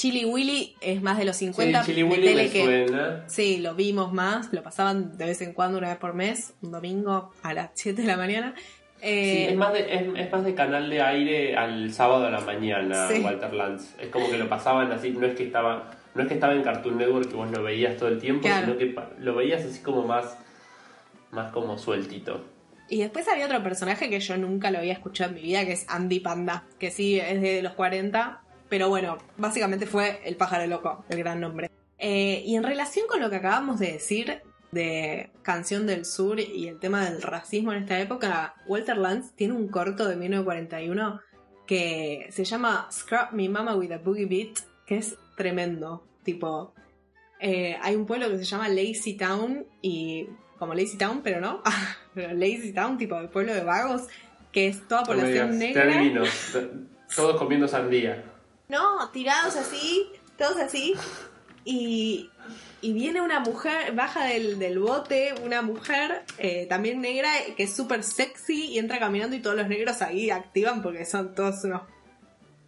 [0.00, 1.82] Chili Willy es más de los 50.
[1.84, 3.24] Sí, Chili Willy tele me que- suena.
[3.28, 6.70] Sí, lo vimos más, lo pasaban de vez en cuando, una vez por mes, un
[6.72, 8.54] domingo a las 7 de la mañana.
[9.02, 12.30] Eh, Sí, es más, de, es, es más de canal de aire al sábado a
[12.30, 13.20] la mañana, Sí.
[13.20, 13.94] Walter Lance.
[14.00, 16.62] Es como que lo pasaban así, no es que estaba no es que estaba en
[16.62, 18.66] Cartoon Network que vos lo veías todo el tiempo, Claro.
[18.66, 20.38] sino que lo veías así como más
[21.30, 22.42] más como sueltito.
[22.88, 25.72] Y después había otro personaje que yo nunca lo había escuchado en mi vida, que
[25.72, 28.40] es Andy Panda, que sí es de los 40,
[28.70, 31.70] pero bueno, básicamente fue el pájaro loco, el gran nombre.
[31.98, 34.40] Eh, y en relación con lo que acabamos de decir
[34.70, 39.54] de Canción del Sur y el tema del racismo en esta época, Walter Lance tiene
[39.54, 41.20] un corto de 1941
[41.66, 46.04] que se llama Scrap Me Mama with a Boogie Beat, que es tremendo.
[46.22, 46.72] Tipo,
[47.40, 51.62] eh, hay un pueblo que se llama Lazy Town y como Lazy Town, pero no,
[52.14, 54.06] pero Lazy Town, tipo el pueblo de vagos,
[54.52, 56.24] que es toda No población digas, negra.
[57.14, 58.29] Todos comiendo sandía.
[58.70, 60.06] No, tirados así,
[60.38, 60.94] todos así.
[61.64, 62.30] Y,
[62.80, 67.74] y viene una mujer, baja del, del bote, una mujer eh, también negra, que es
[67.74, 71.82] súper sexy y entra caminando y todos los negros ahí activan porque son todos unos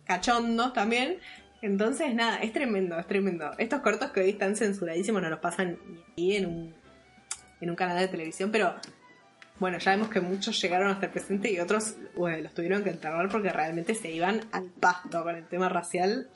[0.04, 1.20] cachondos también.
[1.62, 3.52] Entonces, nada, es tremendo, es tremendo.
[3.56, 5.78] Estos cortos que hoy están censuradísimos no los pasan
[6.16, 6.74] ni en un,
[7.60, 8.74] en un canal de televisión, pero
[9.62, 12.90] bueno, ya vemos que muchos llegaron a estar presentes y otros bueno, los tuvieron que
[12.90, 16.26] enterrar porque realmente se iban al pasto con el tema racial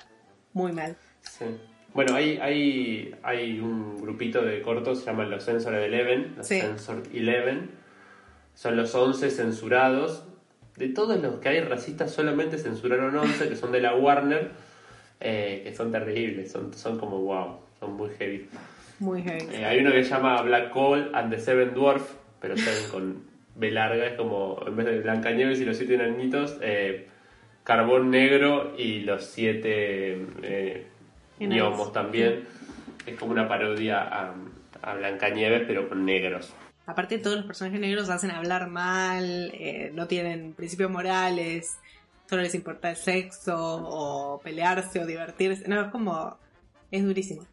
[0.53, 0.95] muy mal.
[1.23, 1.45] Sí.
[1.93, 6.61] Bueno, hay, hay, hay un grupito de cortos, se llaman los Sensor Eleven, los Sí.
[6.61, 7.73] Sensor Eleven.
[8.55, 10.25] Son los 11 censurados.
[10.77, 14.53] De todos los que hay racistas, solamente censuraron 11, que son de la Warner,
[15.19, 18.49] eh, que son terribles, son, son como wow, son muy heavy.
[19.01, 19.53] Muy heavy.
[19.53, 22.09] Eh, hay uno que se llama Black Hole and the Seven Dwarf,
[22.41, 23.23] pero saben con
[23.55, 27.09] B larga, es como en vez de Blancanieves y los siete enanitos, eh,
[27.65, 30.87] Carbón Negro y los siete eh,
[31.39, 32.45] gnomos también.
[33.07, 34.35] Es como una parodia a,
[34.83, 36.55] a Blancanieves, pero con negros.
[36.87, 41.79] Aparte, todos los personajes negros hacen hablar mal, eh, no tienen principios morales,
[42.29, 45.69] solo les importa el sexo, o pelearse, o divertirse.
[45.69, 46.39] No, es como.
[46.93, 47.45] Es durísimo.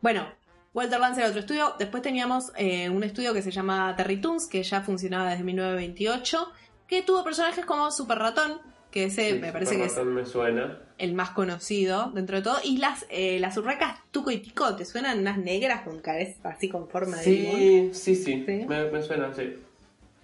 [0.00, 0.28] Bueno,
[0.74, 1.74] Walter Lance era otro estudio.
[1.78, 6.52] Después teníamos eh, un estudio que se llama Terry Toons, que ya funcionaba desde 1928,
[6.88, 8.58] que tuvo personajes como Super Ratón,
[8.90, 10.78] que ese Sí, me parece que es Superman me suena.
[10.98, 12.58] el más conocido dentro de todo.
[12.64, 16.68] Y las, eh, las urracas Tuco y Tico, ¿te suenan unas negras con cabeza así
[16.68, 17.56] con forma de limón?
[17.56, 18.66] Sí, sí, sí, Sí.
[18.66, 19.54] Me, me suena, sí.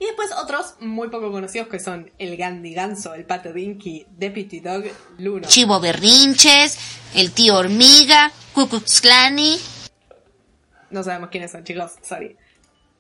[0.01, 4.61] Y después otros muy poco conocidos que son el Gandhi Ganso, el Pato Dinky, Deputy
[4.61, 4.84] Dog,
[5.18, 5.49] Luno.
[5.49, 6.78] Chivo Berrinches,
[7.16, 8.30] el tío Hormiga,
[9.03, 9.59] Klani.
[10.91, 12.36] No sabemos quiénes son, chicos, sorry.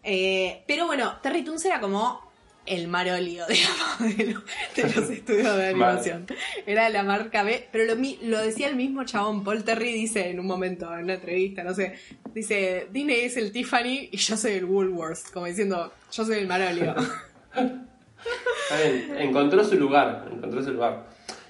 [0.02, 2.26] Eh, pero bueno, Terry Toons era como
[2.66, 4.42] el marolio, digamos, de, lo-
[4.76, 6.26] de los estudios de animación.
[6.66, 9.42] Era la marca B, pero lo, mi- lo decía el mismo chabón.
[9.42, 11.94] Paul Terry dice en un momento, en una entrevista, no sé,
[12.34, 16.46] dice, Disney es el Tiffany y yo soy el Woolworths, como diciendo, yo soy el
[16.46, 16.94] marolio.
[19.18, 21.06] Encontró su lugar, encontró su lugar.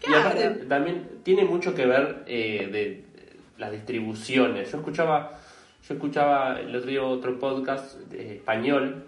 [0.08, 3.04] Y aparte también tiene mucho que ver eh, de
[3.58, 4.70] las distribuciones.
[4.70, 5.38] Yo escuchaba,
[5.88, 9.04] yo escuchaba el otro día otro podcast de español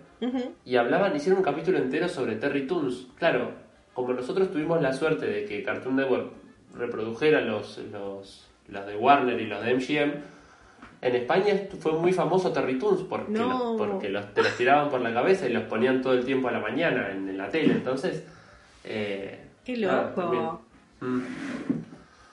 [0.64, 3.06] y hablaban, hicieron un capítulo entero sobre Terry Toons.
[3.18, 3.50] Claro,
[3.94, 6.30] como nosotros tuvimos la suerte de que Cartoon Network
[6.76, 10.12] reprodujera los, los, los de Warner y los de MGM,
[11.02, 13.76] en España fue muy famoso Terry Toons porque, No.
[13.76, 16.48] los, porque los, te los tiraban por la cabeza y los ponían todo el tiempo
[16.48, 17.72] a la mañana en, en la tele.
[17.72, 18.24] Entonces,
[18.84, 20.60] eh, Qué loco.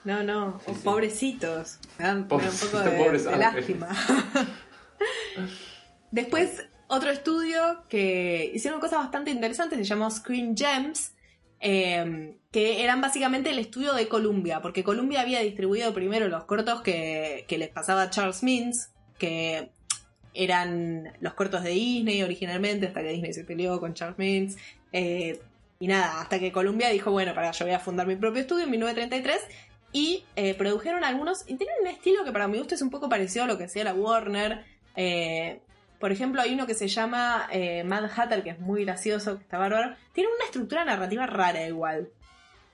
[0.04, 0.80] No, no, Sí, sí.
[0.84, 1.78] pobrecitos.
[1.98, 3.24] Me dan, me un poco de, ángeles.
[3.24, 3.88] lástima.
[6.10, 11.12] Después, otro estudio que hicieron cosas bastante interesantes se llamó Screen Gems,
[11.60, 16.80] eh, que eran básicamente el estudio de Columbia, porque Columbia había distribuido primero los cortos
[16.82, 19.70] que, que les pasaba a Charles Mintz, que
[20.34, 24.56] eran los cortos de Disney originalmente, hasta que Disney se peleó con Charles Mintz.
[24.92, 25.40] eh,
[25.80, 28.64] y nada, hasta que Columbia dijo, bueno, para, yo voy a fundar mi propio estudio
[28.64, 29.40] en 1933.
[29.92, 33.08] Y eh, produjeron algunos, y tienen un estilo que para mi gusto es un poco
[33.08, 34.64] parecido a lo que hacía la Warner.
[34.96, 35.60] Eh,
[35.98, 39.44] por ejemplo, hay uno que se llama eh, Mad Hatter, que es muy gracioso, que
[39.44, 39.96] está bárbaro.
[40.12, 42.10] Tiene una estructura narrativa rara igual.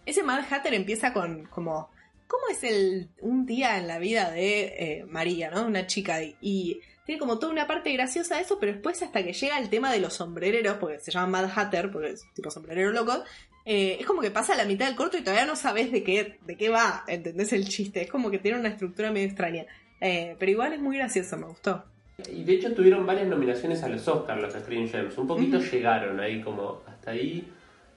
[0.04, 1.90] Ese Mad Hatter empieza con como...
[2.26, 5.66] ¿Cómo es el un día en la vida de María, ¿no?
[5.66, 6.22] Una chica.
[6.22, 9.58] Y, y tiene como toda una parte graciosa de eso, pero después hasta que llega
[9.58, 13.22] el tema de los sombrereros, porque se llama Mad Hatter, porque es tipo sombrerero loco,
[13.64, 16.38] eh, es como que pasa la mitad del corto y todavía no sabes de qué,
[16.44, 18.02] de qué va, ¿entendés el chiste?
[18.02, 19.64] Es como que tiene una estructura medio extraña.
[20.00, 21.84] Eh, pero igual es muy gracioso, me gustó.
[22.30, 25.16] Y de hecho tuvieron varias nominaciones a los Oscars, los Screen Gems.
[25.18, 27.48] Un poquito llegaron ahí como hasta ahí.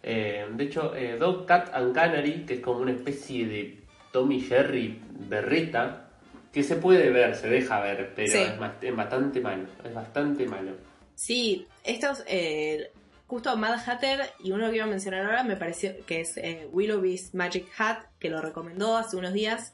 [0.03, 3.77] Eh, de hecho, Dog, Cat and Canary, que es como una especie de
[4.13, 6.09] Tommy Jerry berreta,
[6.53, 8.37] que se puede ver, se deja ver, pero Sí.
[8.39, 9.65] es, bast- es bastante malo.
[9.83, 10.71] Es bastante malo.
[11.13, 12.89] Sí, estos, eh,
[13.27, 16.67] justo Mad Hatter y uno que iba a mencionar ahora me pareció que es eh,
[16.71, 19.73] Willowby's Magic Hat, que lo recomendó hace unos días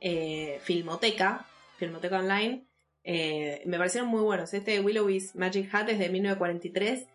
[0.00, 1.46] eh, Filmoteca,
[1.78, 2.66] Filmoteca Online.
[3.04, 4.52] Eh, me parecieron muy buenos.
[4.54, 7.06] Este Willowby's Magic Hat es de 1943.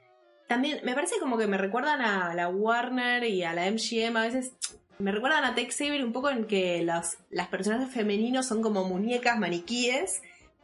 [0.47, 4.21] También me parece como que me recuerdan a la Warner y a la MGM a
[4.21, 4.53] veces.
[4.97, 8.83] Me recuerdan a Tex Avery un poco en que las, las personajes femeninos son como
[8.83, 10.23] muñecas, maniquíes,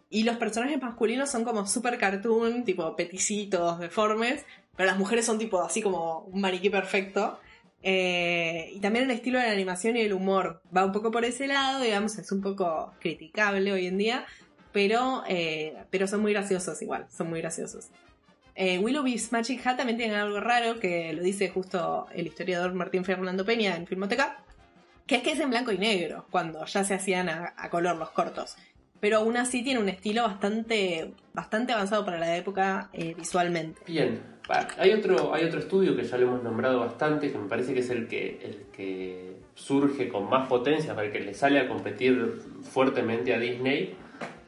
[0.09, 4.45] y los personajes masculinos son como super cartoon, tipo peticitos, deformes,
[4.75, 7.39] pero las mujeres son tipo así como un maniquí perfecto.
[7.85, 11.25] Eh, y también el estilo de la animación y el humor va un poco por
[11.25, 14.25] ese lado, digamos, es un poco criticable hoy en día,
[14.71, 17.89] pero, eh, pero son muy graciosos igual, son muy graciosos.
[18.55, 23.03] Eh, Willowby's Magic Hat también tiene algo raro que lo dice justo el historiador Martín
[23.03, 24.43] Fernando Peña en Filmoteca,
[25.05, 27.97] que es que es en blanco y negro, cuando ya se hacían a, a color
[27.97, 28.55] los cortos.
[29.01, 33.81] Pero aún así tiene un estilo bastante, bastante avanzado para la época eh, visualmente.
[33.85, 34.21] Bien,
[34.77, 37.79] hay otro, hay otro estudio que ya lo hemos nombrado bastante, que me parece que
[37.79, 41.67] es el que, el que surge con más potencia, para el que le sale a
[41.67, 43.95] competir fuertemente a Disney,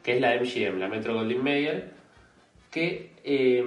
[0.02, 1.90] que es la MGM, la Metro Goldwyn Mayer,
[2.70, 3.66] que eh,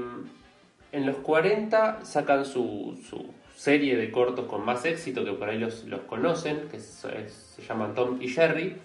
[0.91, 5.57] en los 40 sacan su, su serie de cortos con más éxito, que por ahí
[5.57, 8.77] los, los conocen, que se llaman Tom y Jerry,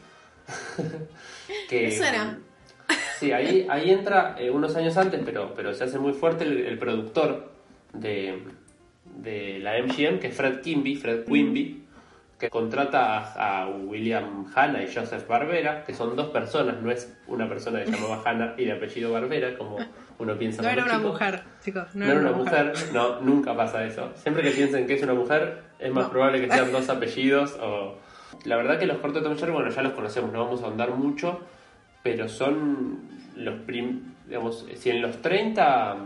[1.68, 2.38] que, Me suena.
[3.18, 6.58] Sí, ahí, ahí entra eh, unos años antes, pero, pero se hace muy fuerte el,
[6.66, 7.50] el productor
[7.92, 8.42] de,
[9.04, 11.82] de la MGM, que es Fred Quimby, Fred Quimby,
[12.38, 17.16] que contrata a, a William Hanna y Joseph Barbera, que son dos personas, no es
[17.28, 19.78] una persona que se llamaba Hanna y de apellido Barbera, como
[20.18, 21.94] uno piensa No era una mujer, chicos.
[21.94, 24.10] No, No era una mujer, no, nunca pasa eso.
[24.16, 26.10] Siempre que piensen que es una mujer, es más No.
[26.10, 27.98] probable que sean dos apellidos o...
[28.44, 30.64] La verdad que los cortos de Tom Jerry, bueno, ya los conocemos, no vamos a
[30.66, 31.40] ahondar mucho,
[32.04, 32.98] pero son
[33.34, 34.12] los prim...
[34.28, 35.96] digamos, si en los 30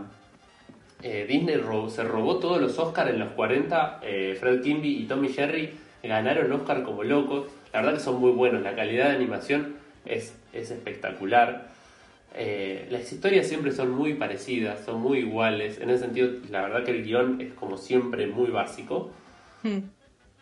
[1.03, 5.27] eh, Disney se robó todos los Oscars, en los 40 eh, Fred Kimby y Tommy
[5.29, 5.71] Jerry
[6.01, 7.47] ganaron Oscar como locos.
[7.73, 9.75] La verdad que son muy buenos, la calidad de animación
[10.05, 11.69] es, es espectacular.
[12.33, 15.81] Eh, las historias siempre son muy parecidas, son muy iguales.
[15.81, 19.11] En ese sentido, la verdad que el guion es como siempre muy básico.
[19.63, 19.79] Hmm.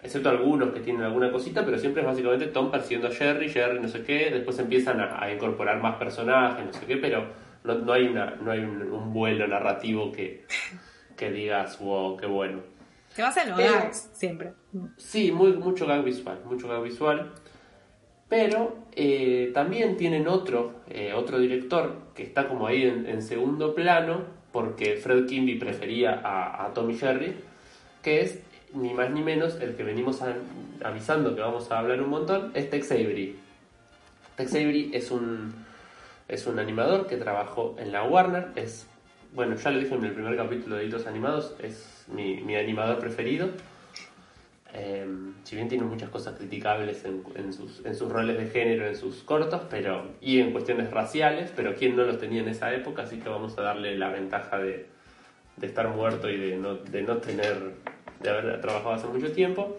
[0.08, 3.80] Excepto algunos que tienen alguna cosita, pero siempre es básicamente Tom persiguiendo a Jerry, Jerry
[3.82, 7.26] no sé qué, después empiezan a, a incorporar más personajes, no sé qué, pero
[7.66, 10.46] no, no hay, una, no hay un, un vuelo narrativo que,
[11.18, 12.62] que digas, wow, qué bueno.
[13.10, 14.54] Se basa en los Pero- gags, siempre.
[14.96, 17.34] Sí, muy, mucho gag visual, mucho gag visual.
[18.30, 23.76] Pero eh, también tienen otro, eh, otro director que está como ahí en, en segundo
[23.76, 27.36] plano, porque Fred Kimby prefería a, a Tommy Jerry,
[28.02, 28.42] que es
[28.82, 30.22] ni más ni menos el que venimos
[30.84, 33.36] avisando que vamos a hablar un montón, es Tex Avery.
[34.36, 35.54] Tex Avery es un,
[36.28, 38.88] es un animador que trabajó en la Warner, es,
[39.34, 43.00] bueno, ya lo dije en el primer capítulo de Hitos Animados, es mi, mi animador
[43.00, 43.50] preferido.
[44.74, 45.08] Eh,
[45.44, 48.96] si bien tiene muchas cosas criticables en, en sus, en sus roles de género, en
[48.96, 53.04] sus cortos, pero y en cuestiones raciales, pero quién no los tenía en esa época,
[53.04, 54.88] así que vamos a darle la ventaja de,
[55.56, 57.74] de estar muerto y de no, de no tener,
[58.22, 59.78] de haber trabajado hace mucho tiempo.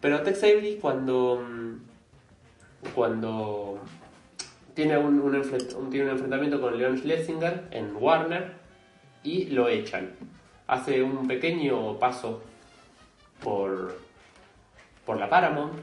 [0.00, 3.78] Pero Tex Avery cuando, mm, cuando
[4.74, 5.42] tiene un, un,
[5.90, 8.52] tiene un enfrentamiento con Leon Schlesinger en Warner
[9.22, 10.10] y lo echan.
[10.66, 12.42] Hace un pequeño paso
[13.42, 13.96] por,
[15.04, 15.74] por la Paramount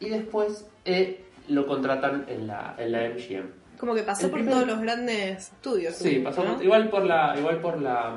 [0.00, 3.50] y después eh, lo contratan en la, en la MGM.
[3.78, 5.94] Como que pasó El por primer- todos los grandes estudios.
[5.94, 8.16] Sí, pasó igual por la igual por la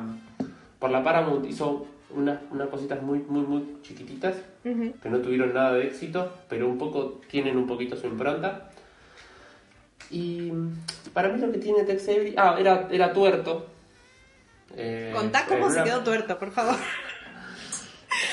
[0.84, 5.72] por la Paramount hizo unas unas cositas muy muy muy chiquititas que no tuvieron nada
[5.76, 8.70] de éxito, pero un poco tienen un poquito su impronta.
[10.12, 10.52] Y
[11.14, 13.66] para mí lo que tiene Tex Avery, ah, era era tuerto.
[14.76, 16.76] Eh, Contá cómo se una- quedó tuerto, por favor.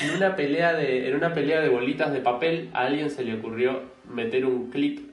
[0.01, 3.35] En una pelea de en una pelea de bolitas de papel a alguien se le
[3.35, 3.81] ocurrió
[4.13, 5.09] meter un clip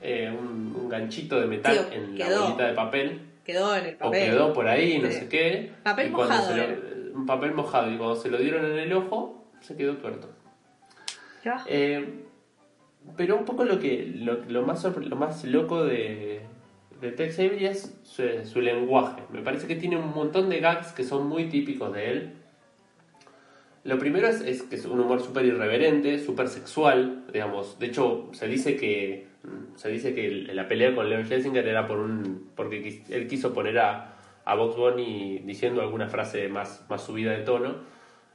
[0.00, 2.30] eh, un, un ganchito de metal en quedó.
[2.30, 4.30] la bolita de papel Quedó en el o papel.
[4.30, 5.14] quedó por ahí, no Sí.
[5.20, 5.72] sé qué.
[5.82, 7.90] Papel y mojado lo- un papel mojado.
[7.92, 10.28] Y cuando se lo dieron en el ojo, se quedó tuerto.
[11.44, 11.64] Ya.
[11.68, 12.24] Eh,
[13.16, 16.40] pero un poco lo que lo, lo más lo más loco de,
[17.00, 19.22] de Tex Avery es su, su lenguaje.
[19.30, 22.32] Me parece que tiene un montón de gags que son muy típicos de él.
[23.84, 27.80] Lo primero es, es que es un humor súper irreverente, súper sexual, digamos.
[27.80, 29.26] De hecho, se dice que
[29.74, 33.78] se dice que la pelea con Leon Schlesinger era por un porque él quiso poner
[33.78, 34.14] a,
[34.44, 37.76] a Box Bunny diciendo alguna frase más, más subida de tono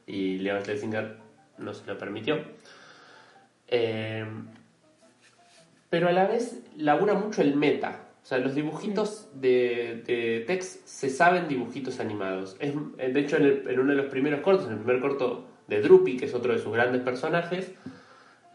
[0.06, 1.18] y Leon Schlesinger
[1.58, 2.40] no se lo permitió.
[3.68, 4.26] Eh,
[5.90, 8.04] pero a la vez labura mucho el meta.
[8.22, 12.58] O sea, los dibujitos de, de Tex se saben dibujitos animados.
[12.60, 15.82] Es, de hecho, en, en uno de los primeros cortos, en el primer corto de
[15.82, 17.72] Drupi, que es otro de sus grandes personajes,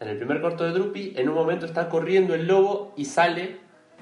[0.03, 3.57] en el primer corto de Drupi, en un momento está corriendo el lobo y sale,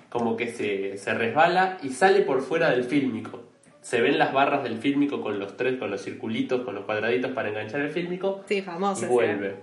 [0.09, 3.41] como que se, se resbala y sale por fuera del fílmico.
[3.81, 7.31] Se ven las barras del fílmico con los tres, con los circulitos, con los cuadraditos
[7.31, 9.05] para enganchar el fílmico Sí, famoso.
[9.05, 9.55] y vuelve.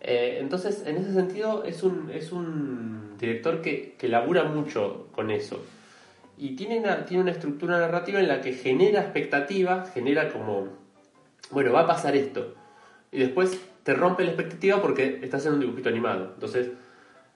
[0.00, 5.30] Eh, entonces, en ese sentido, es un, es un director que, que labura mucho con
[5.30, 5.64] eso.
[6.36, 10.68] Y tiene una, tiene una estructura narrativa en la que genera expectativa, genera como,
[11.50, 12.54] bueno, va a pasar esto.
[13.12, 16.32] Y después te rompe la expectativa porque estás en un dibujito animado.
[16.34, 16.70] Entonces,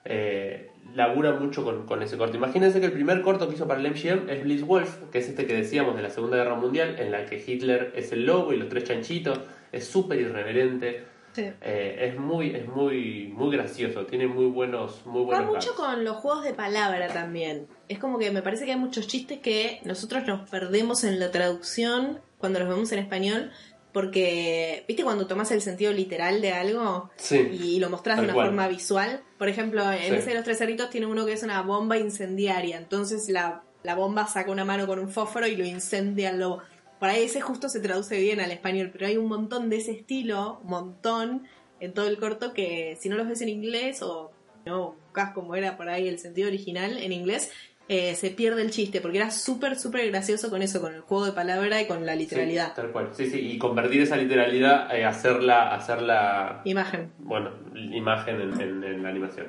[0.05, 2.37] eh, labura mucho con, con ese corto.
[2.37, 5.29] Imagínense que el primer corto que hizo para el MGM es Bliss Wolf, que es
[5.29, 8.53] este que decíamos de la Segunda Guerra Mundial, en la que Hitler es el lobo
[8.53, 9.39] y los tres chanchitos.
[9.71, 11.03] Es súper irreverente.
[11.33, 11.43] Sí.
[11.61, 15.79] Eh, es muy, es muy, muy gracioso, tiene muy buenos, muy Va buenos mucho gags.
[15.79, 17.67] con los juegos de palabra también.
[17.87, 21.29] Es como que me parece que hay muchos chistes que nosotros nos perdemos en la
[21.29, 23.51] traducción cuando los vemos en español.
[23.91, 27.37] Porque, ¿viste cuando tomas el sentido literal de algo Sí.
[27.37, 28.47] y lo mostrás de una cual.
[28.47, 29.23] forma visual?
[29.37, 30.15] Por ejemplo, en Sí.
[30.15, 32.77] ese de los tres cerritos tiene uno que es una bomba incendiaria.
[32.77, 36.61] Entonces la, la bomba saca una mano con un fósforo y lo incendia al lobo.
[36.99, 39.91] Por ahí ese justo se traduce bien al español, pero hay un montón de ese
[39.91, 41.47] estilo, un montón,
[41.79, 44.31] en todo el corto que si no los ves en inglés o
[44.65, 47.51] no buscas como era por ahí el sentido original en inglés,
[47.89, 51.25] eh, se pierde el chiste, porque era súper, súper gracioso con eso, con el juego
[51.25, 52.67] de palabra y con la literalidad.
[52.67, 53.09] Sí, tal cual.
[53.13, 57.11] Sí, sí, y convertir esa literalidad, eh, hacerla, hacerla, Imagen.
[57.17, 59.47] bueno, imagen en, en- en la animación.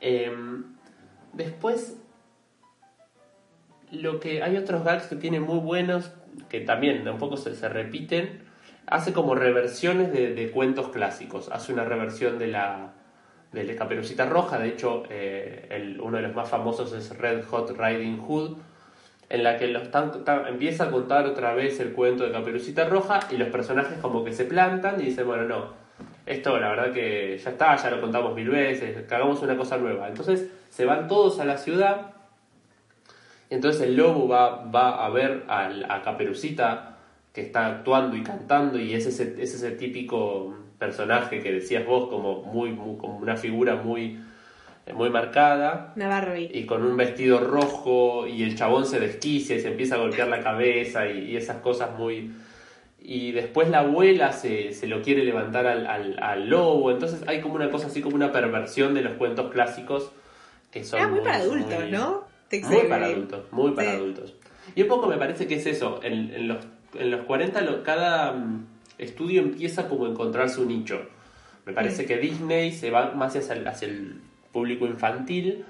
[0.00, 0.64] Em,
[1.34, 1.98] después,
[3.90, 6.10] lo que hay otros gags que tiene muy buenos,
[6.48, 8.42] que también un poco se, se repiten.
[8.86, 11.48] Hace como reversiones de, de cuentos clásicos.
[11.50, 12.93] Hace una reversión de la
[13.54, 14.58] de Caperucita Roja.
[14.58, 18.56] De hecho, eh, uno de los más famosos es Red Hot Riding Hood,
[19.28, 19.88] en la que los
[20.48, 24.32] empieza a contar otra vez el cuento de Caperucita Roja y los personajes como que
[24.32, 25.72] se plantan y dicen, bueno, no,
[26.26, 30.08] esto la verdad que ya está, ya lo contamos mil veces, hagamos una cosa nueva.
[30.08, 32.12] Entonces se van todos a la ciudad
[33.50, 36.96] y entonces el lobo va, va a ver a Caperucita
[37.32, 42.08] que está actuando y cantando y es ese, es ese típico personaje que decías vos
[42.08, 44.18] como muy, muy- como una figura muy,
[44.92, 46.50] muy marcada Una Barbie.
[46.52, 50.28] y con un vestido rojo y el chabón se desquicia y se empieza a golpear
[50.28, 52.30] la cabeza y, y esas cosas muy...
[53.06, 57.40] Y después la abuela se, se lo quiere levantar al, al- al lobo, entonces hay
[57.42, 60.10] como una cosa así como una perversión de los cuentos clásicos
[60.70, 60.98] que son...
[61.00, 62.24] Era muy para adultos, muy- ¿no?
[62.70, 63.96] Muy para adultos, muy para Sí.
[63.96, 64.34] adultos.
[64.74, 66.58] Y un poco me parece que es eso, en, en los,
[66.98, 68.66] en los 40 lo- cada mm,
[68.98, 71.00] estudio empieza como a encontrar su nicho.
[71.66, 74.20] Me parece que Disney se va más hacia el, hacia el
[74.52, 75.64] público infantil,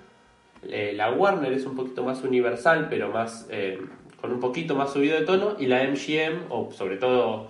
[0.68, 3.78] eh, la Warner es un poquito más universal, pero más eh,
[4.20, 7.48] con un poquito más subido de tono, y la MGM, o sobre todo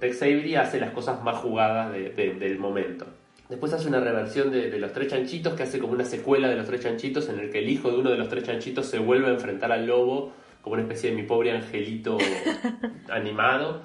[0.00, 3.06] Tex Avery, hace las cosas más jugadas de- de- del momento.
[3.48, 6.56] Después hace una reversión de, de Los Tres Chanchitos, que hace como una secuela de
[6.56, 8.98] Los Tres Chanchitos, en el que el hijo de uno de los Tres Chanchitos se
[8.98, 12.16] vuelve a enfrentar al lobo, como una especie de mi pobre angelito
[13.10, 13.82] animado.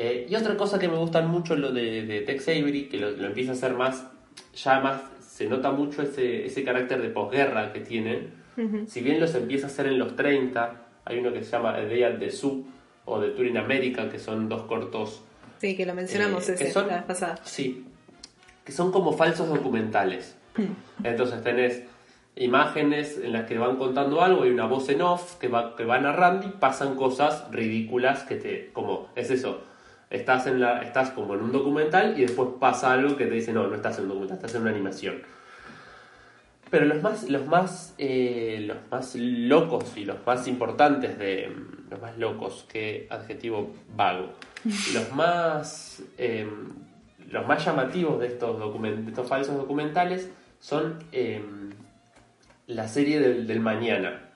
[0.00, 3.10] Eh, y otra cosa que me gusta mucho lo de, de Tex Avery, que lo,
[3.10, 4.06] lo empieza a hacer más,
[4.54, 8.30] ya más, se nota mucho ese, ese carácter de posguerra que tienen.
[8.86, 11.82] Si bien los empieza a hacer en los 30, hay uno que se llama A
[11.82, 12.64] Day the Zoo
[13.06, 15.22] o The Tour in America, que son dos cortos
[15.60, 17.36] Sí, que lo mencionamos eh, ese que son- la vez pasada.
[17.44, 17.84] Sí,
[18.64, 20.36] que son como falsos documentales.
[21.04, 21.82] Entonces tenés
[22.36, 25.84] imágenes en las que van contando algo y una voz en off que va, que
[25.84, 29.62] va narrando y pasan cosas ridículas que te, como, es eso,
[30.10, 33.52] estás, en la, estás como en un documental y después pasa algo que te dice,
[33.52, 35.22] no, no estás en un documental, estás en una animación.
[36.70, 41.50] Pero los más, los más, eh, los más locos y los más importantes de
[41.90, 44.34] los más locos, qué adjetivo vago,
[44.94, 46.46] los más, eh,
[47.30, 50.30] los más llamativos de estos document- de estos falsos documentales
[50.60, 51.42] son eh,
[52.66, 54.27] la serie del, del mañana,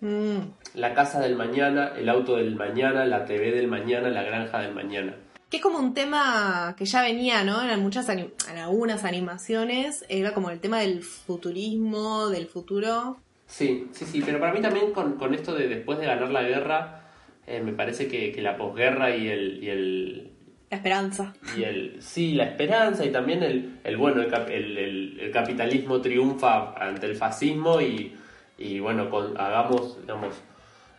[0.00, 0.38] Mm.
[0.74, 4.74] la casa del mañana, el auto del mañana, la TV del mañana, la granja del
[4.74, 5.14] mañana.
[5.50, 7.68] Que es como un tema que ya venía, ¿no?
[7.68, 13.16] En muchas anim- en algunas animaciones, era como el tema del futurismo, del futuro.
[13.46, 16.42] Sí, sí, sí, pero para mí también con, con esto de después de ganar la
[16.42, 17.08] guerra,
[17.46, 20.30] eh, me parece que, que la posguerra y el, y el,
[20.70, 21.32] La esperanza.
[21.56, 26.74] y el sí la esperanza y también el, el bueno el, el- el capitalismo triunfa
[26.74, 28.14] ante el fascismo y,
[28.58, 30.34] y bueno con, hagamos digamos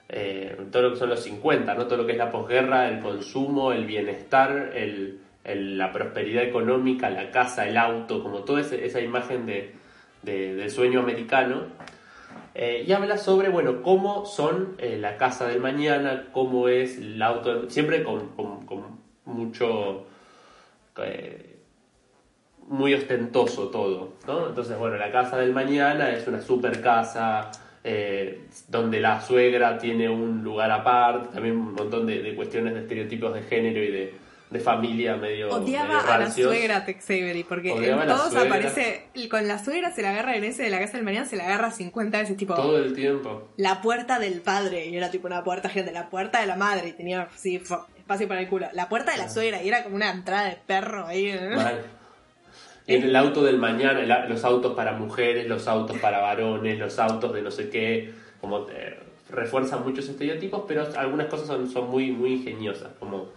[0.07, 2.99] eh, todo lo que son los 50 no todo lo que es la posguerra el
[3.01, 9.45] consumo el bienestar el, la prosperidad económica la casa el auto como toda esa imagen
[9.45, 9.74] de,
[10.24, 11.64] de- del sueño americano.
[12.55, 17.22] Eh, y habla sobre, bueno, cómo son eh, la casa del mañana, cómo es el
[17.22, 18.66] auto, siempre con, con-
[19.26, 20.05] mucho,
[22.70, 24.47] muy ostentoso todo, ¿no?
[24.47, 27.51] Entonces, bueno, la casa del mañana es una super casa,
[27.84, 32.82] eh, donde la suegra tiene un lugar aparte, también un montón de, de cuestiones de
[32.82, 34.13] estereotipos de género y de,
[34.49, 35.49] de familia medio...
[35.49, 39.91] Odiaba medio a la suegra Tex Avery, porque Odiaba en todos aparece, con la suegra
[39.91, 42.38] se la agarra en ese de la casa del mañana, se la agarra 50 veces,
[42.38, 43.49] tipo, Todo el tiempo.
[43.57, 46.89] la puerta del padre, y era tipo una puerta gigante, la puerta de la madre,
[46.89, 49.95] y tenía sí, espacio para el culo, la puerta de la suegra, y era como
[49.95, 51.28] una entrada de perro ahí.
[51.28, 51.49] ¿eh?
[51.55, 51.99] Mal.
[52.89, 57.31] En el auto del mañana, los autos para mujeres, los autos para varones, los autos
[57.35, 58.09] de no sé qué,
[58.41, 58.97] como eh,
[59.29, 63.27] refuerzan muchos estereotipos, pero algunas cosas son, son muy, muy ingeniosas, como,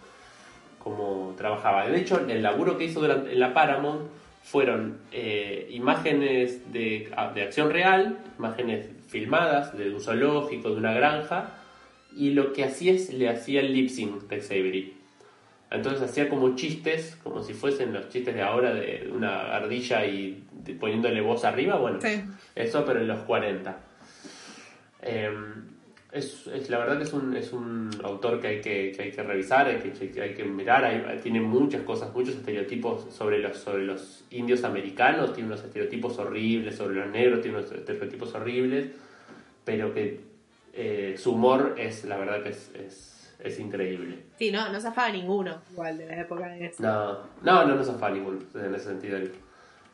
[0.79, 1.87] como trabajaba.
[1.87, 4.01] De hecho, el laburo que hizo durante, en la Paramount
[4.41, 11.59] fueron eh, imágenes de, de acción real, imágenes filmadas de un zoológico, de una granja,
[12.17, 15.02] y lo que hacía es, le hacía el lip sync Tex Avery.
[15.73, 20.43] Entonces hacía como chistes, como si fuesen los chistes de ahora de una ardilla y
[20.63, 22.21] de- poniéndole voz arriba, bueno, Sí.
[22.55, 23.77] eso pero en los 40.
[25.01, 25.29] Eh,
[26.11, 29.11] es, es- la verdad que es un, es un autor que hay que, que hay
[29.11, 33.39] que revisar, hay que, que hay que mirar, hay- tiene muchas cosas, muchos estereotipos sobre
[33.39, 38.33] los, sobre los indios americanos, tiene unos estereotipos horribles, sobre los negros tiene unos estereotipos
[38.35, 38.91] horribles,
[39.65, 40.19] pero que
[40.75, 44.19] eh, su humor es, la verdad que es, es, es increíble.
[44.37, 46.81] Sí, no, no zafaba ninguno igual de la época de eso.
[46.83, 49.19] No, no, no nos afana ninguno en ese sentido.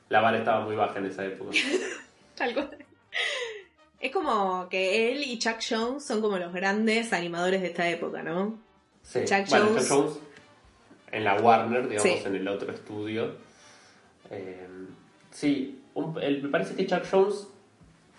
[0.10, 1.52] La vara estaba muy baja en esa época.
[2.36, 2.70] Tal cual.
[4.00, 8.24] Es como que él y Chuck Jones son como los grandes animadores de esta época,
[8.24, 8.58] ¿no?
[9.04, 9.20] Sí.
[9.26, 9.88] Chuck bueno, Jones.
[9.88, 10.20] Chuck Jones
[11.12, 12.22] en la Warner, digamos, Sí.
[12.26, 13.36] en el otro estudio.
[14.32, 14.68] Eh,
[15.32, 17.48] sí, un- el- me parece que Chuck Jones.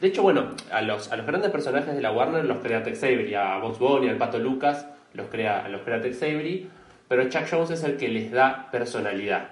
[0.01, 3.03] De hecho, bueno, a los, a los grandes personajes de la Warner los crea Tex
[3.03, 6.69] Avery, a Box Bunny, al Pato Lucas, los crea, los crea Tex Avery,
[7.09, 9.51] pero Chuck Jones es el que les da personalidad.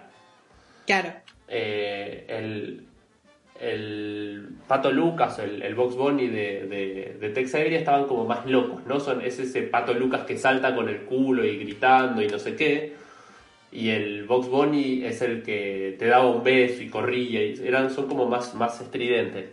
[0.87, 1.13] Claro.
[1.49, 2.87] eh, el,
[3.61, 8.47] el Pato Lucas, el, el Box Bunny de, de, de Tex Avery estaban como más
[8.47, 9.01] locos, ¿no?
[9.01, 12.55] Son, es ese Pato Lucas que salta con el culo y gritando y no sé
[12.55, 12.93] qué.
[13.71, 17.43] Y el Box Bunny es el que te daba un beso y corría.
[17.45, 19.51] Y eran, son como más, más estridentes.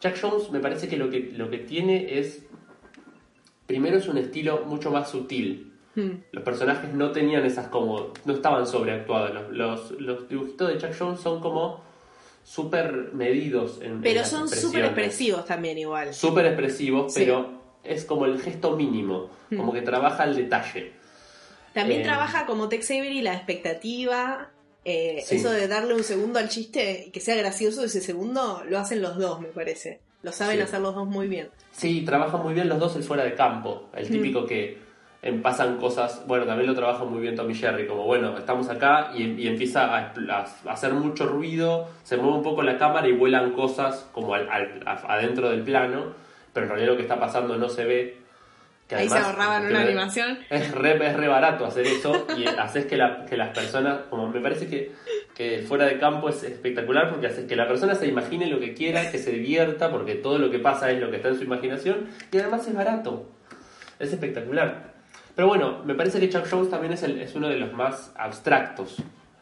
[0.00, 2.44] Chuck Jones me parece que lo, que lo que tiene es...
[3.66, 5.72] Primero es un estilo mucho más sutil.
[5.94, 6.10] Hmm.
[6.32, 8.12] Los personajes no tenían esas como.
[8.24, 9.32] no estaban sobreactuados.
[9.34, 11.82] Los, los, los dibujitos de Chuck Jones son como
[12.44, 14.00] súper medidos en.
[14.02, 16.14] Pero son súper expresivos también igual.
[16.14, 17.20] Súper expresivos, Sí.
[17.20, 17.50] pero
[17.82, 19.30] es como el gesto mínimo.
[19.50, 19.56] Hmm.
[19.56, 20.92] Como que trabaja el detalle.
[21.72, 24.50] También Eh, trabaja como Tex Avery la expectativa.
[24.88, 25.36] eh, Sí.
[25.36, 29.02] Eso de darle un segundo al chiste y que sea gracioso ese segundo, lo hacen
[29.02, 29.98] los dos, me parece.
[30.22, 30.62] Lo saben Sí.
[30.62, 31.48] hacer los dos muy bien.
[31.76, 33.88] Sí, trabajan muy bien los dos el fuera de campo.
[33.94, 34.78] El típico que
[35.22, 36.22] em, pasan cosas.
[36.26, 37.86] Bueno, también lo trabaja muy bien Tommy Jerry.
[37.86, 41.88] Como bueno, estamos acá y, y empieza a, a hacer mucho ruido.
[42.02, 44.48] Se mueve un poco la cámara y vuelan cosas como al,
[44.86, 46.14] adentro del plano.
[46.54, 48.16] Pero en realidad lo que está pasando no se ve.
[48.88, 50.38] que Ahí se ahorraban una animación.
[50.48, 54.28] Es re, es re barato hacer eso y haces que, la- que las personas, como
[54.28, 54.92] me parece que,
[55.36, 58.72] que fuera de campo es espectacular porque haces que la persona se imagine lo que
[58.72, 61.44] quiera, que se divierta, porque todo lo que pasa es lo que está en su
[61.44, 63.28] imaginación y además es barato.
[63.98, 64.94] Es espectacular.
[65.34, 68.12] Pero bueno, me parece que Chuck Jones también es, el- es uno de los más
[68.16, 68.96] abstractos.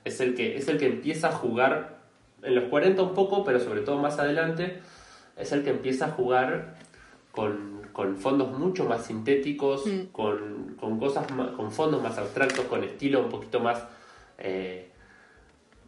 [0.05, 1.99] Es el, que, es el que empieza a jugar
[2.43, 4.81] en los 40 un poco, pero sobre todo más adelante,
[5.37, 6.75] es el que empieza a jugar
[7.31, 10.07] con, con fondos mucho más sintéticos, Mm.
[10.13, 11.27] con, con cosas
[11.57, 13.85] con fondos más abstractos, con estilo un poquito más,
[14.39, 14.91] eh,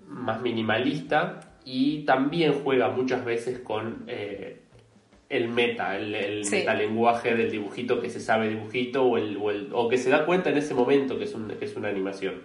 [0.08, 4.60] más minimalista y también juega muchas veces con eh,
[5.28, 6.56] el meta, el, el Sí.
[6.56, 10.24] metalenguaje del dibujito que se sabe dibujito o, el, o, el- o que se da
[10.24, 12.42] cuenta en ese momento que es, un- que es una animación.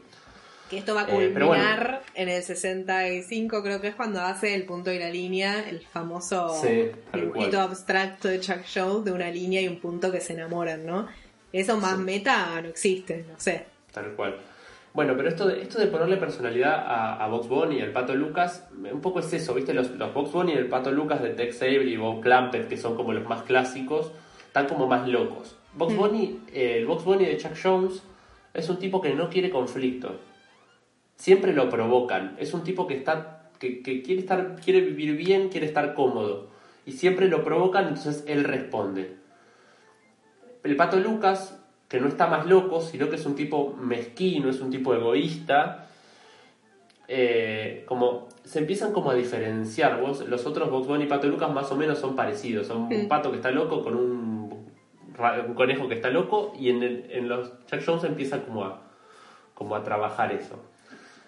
[0.69, 1.99] Que esto va a Eh, culminar pero bueno.
[2.15, 6.49] en el 65, creo que es cuando hace el punto y la línea, el famoso
[6.61, 7.63] Sí, dibujito cual.
[7.69, 11.07] abstracto de Chuck Jones de una línea y un punto que se enamoran, ¿no?
[11.53, 13.65] Eso más meta no existe, no sé.
[13.93, 14.37] Tal cual.
[14.93, 18.13] Bueno, pero esto de, esto de ponerle personalidad a, a Box Bunny y al Pato
[18.13, 19.73] Lucas, un poco es eso, ¿viste?
[19.73, 22.75] Los, los Box Bunny y el Pato Lucas de Tex Avery y Bob Clampett, que
[22.75, 24.11] son como los más clásicos,
[24.47, 25.55] están como más locos.
[25.73, 28.03] Box Bunny, eh, el Box Bunny de Chuck Jones
[28.53, 30.19] es un tipo que no quiere conflicto.
[31.15, 32.35] Siempre lo provocan.
[32.37, 36.49] Es un tipo que está que, que quiere estar quiere vivir bien, quiere estar cómodo
[36.85, 39.15] y siempre lo provocan, entonces él responde.
[40.63, 41.60] El Pato Lucas,
[41.91, 45.89] que no está más loco, sino que es un tipo mezquino, es un tipo egoísta,
[47.09, 49.99] eh, como se empiezan como a diferenciar.
[49.99, 52.67] Vos, los otros Box Bunny y Pato Lucas más o menos son parecidos.
[52.67, 53.07] Son un Mm.
[53.09, 54.71] pato que está loco con un,
[55.53, 58.81] conejo que está loco y en, el- en los Chuck Jones empieza como a,
[59.53, 60.55] como a trabajar eso.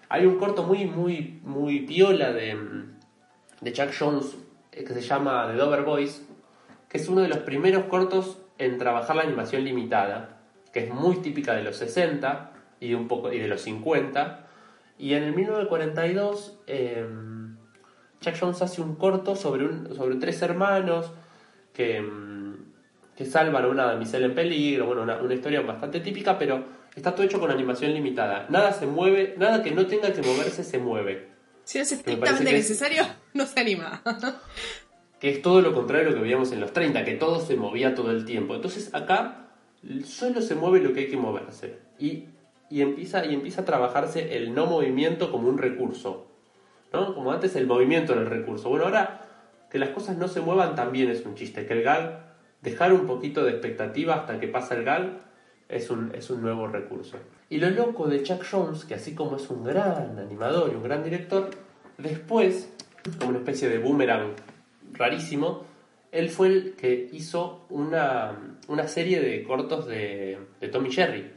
[0.07, 2.57] Hay un corto muy, muy, muy piola de,
[3.59, 4.37] de Chuck Jones
[4.71, 6.25] eh, que se llama The Dover Boys,
[6.87, 10.32] que es uno de los primeros cortos en trabajar la animación limitada,
[10.73, 14.47] que es muy típica de los 60 y de, un poco, y de los 50.
[14.97, 17.05] Y en el 1942, eh,
[18.19, 21.11] Chuck Jones hace un corto sobre, un, sobre tres hermanos
[21.73, 22.55] que, mm,
[23.15, 24.87] que salvan a una damisela en peligro.
[24.87, 26.63] Bueno, una, una historia bastante típica, pero
[26.95, 28.47] está todo hecho con animación limitada.
[28.49, 31.27] Nada se mueve, nada que no tenga que moverse se mueve.
[31.65, 33.03] Si es parece estrictamente que es- necesario,
[33.33, 34.01] no se anima.
[35.19, 37.55] que es todo lo contrario a lo que veíamos en los 30, que todo se
[37.55, 38.55] movía todo el tiempo.
[38.55, 39.42] Entonces acá
[40.05, 42.25] solo se mueve lo que hay que moverse y,
[42.69, 46.27] y, empieza, y empieza a trabajarse el no movimiento como un recurso.
[46.91, 47.13] ¿no?
[47.13, 48.69] Como antes el movimiento era el recurso.
[48.69, 49.21] Bueno, ahora
[49.69, 53.07] que las cosas no se muevan también es un chiste, que el gag, dejar un
[53.07, 55.19] poquito de expectativa hasta que pasa el gag,
[55.67, 57.17] es un, es un nuevo recurso.
[57.49, 60.83] Y lo loco de Chuck Jones, que así como es un gran animador y un
[60.83, 61.49] gran director,
[61.97, 62.71] después,
[63.17, 64.33] como una especie de boomerang
[64.93, 65.65] rarísimo,
[66.13, 71.31] él fue el que hizo una, una serie de cortos de, de Tommy Jerry.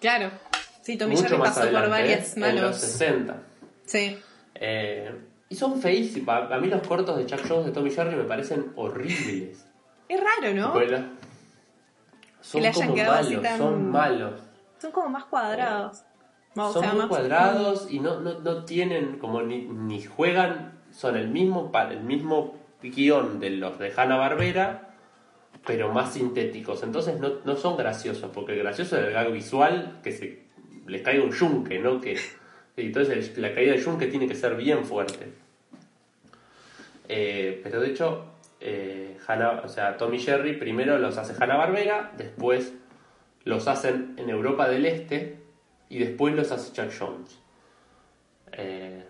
[0.00, 0.30] Claro.
[0.82, 2.40] Sí, Tommy mucho Jerry pasó adelante, por varias ¿eh?
[2.40, 2.76] en los manos.
[2.78, 3.42] 60.
[3.86, 4.18] Sí.
[4.54, 5.10] Eh,
[5.48, 6.50] y son feísimos.
[6.50, 9.66] A mí los cortos de Chuck Jones de Tommy Jerry me parecen horribles.
[10.08, 10.72] Es raro, ¿no?
[10.72, 10.98] Bueno,
[12.40, 14.40] son como malos, tan- son malos.
[14.78, 16.02] Son como más cuadrados.
[16.54, 21.16] Son sea, muy más- cuadrados y no, no, no tienen como ni, ni juegan, son
[21.16, 22.54] el mismo el mismo
[22.90, 24.94] guion de los de Hanna Barbera,
[25.66, 26.82] pero más sintéticos.
[26.82, 30.42] Entonces no, no son graciosos, porque el gracioso es el gag visual que se
[30.86, 32.00] les caiga un yunque, ¿no?
[32.00, 32.18] Que,
[32.76, 35.32] entonces la caída del yunque tiene que ser bien fuerte.
[37.08, 38.24] Eh, pero de hecho,
[38.60, 42.72] eh, Hanna- o sea, Tommy Jerry primero los hace Hanna Barbera, después
[43.44, 45.38] los hacen en Europa del Este
[45.88, 47.38] y después los hace Chuck Jones.
[48.52, 49.03] Eh,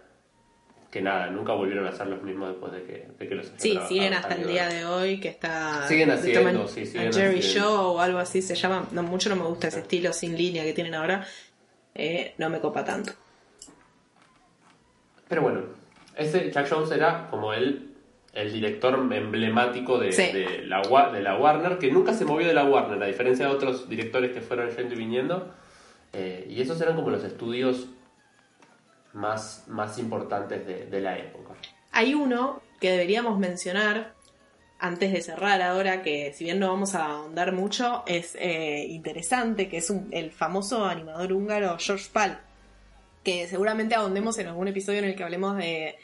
[0.94, 3.76] que nada, nunca volvieron a hacer los mismos después de que, de que los Sí,
[3.88, 5.88] siguen hasta el día de hoy que está...
[5.88, 7.68] Siguen haciendo, sí, siguen Jerry haciendo.
[7.68, 8.86] Show o algo así se llama.
[8.92, 11.26] No, mucho no me gusta ese estilo sin línea que tienen ahora.
[11.96, 13.10] Eh, no me copa tanto.
[15.26, 15.62] Pero bueno,
[16.16, 17.88] ese Chuck Jones era como el,
[18.32, 20.30] el director emblemático de, Sí.
[20.30, 20.80] de la,
[21.12, 24.30] de la Warner, que nunca se movió de la Warner, a diferencia de otros directores
[24.30, 25.52] que fueron yendo y viniendo.
[26.12, 27.88] Eh, y esos eran como los estudios
[29.14, 31.54] más, más importantes de, de la época.
[31.92, 34.14] Hay uno que deberíamos mencionar
[34.78, 39.68] antes de cerrar ahora, que si bien no vamos a ahondar mucho, es eh, interesante,
[39.68, 42.40] que es el famoso animador húngaro George Pal,
[43.22, 45.96] que seguramente ahondemos en algún episodio en el que hablemos de,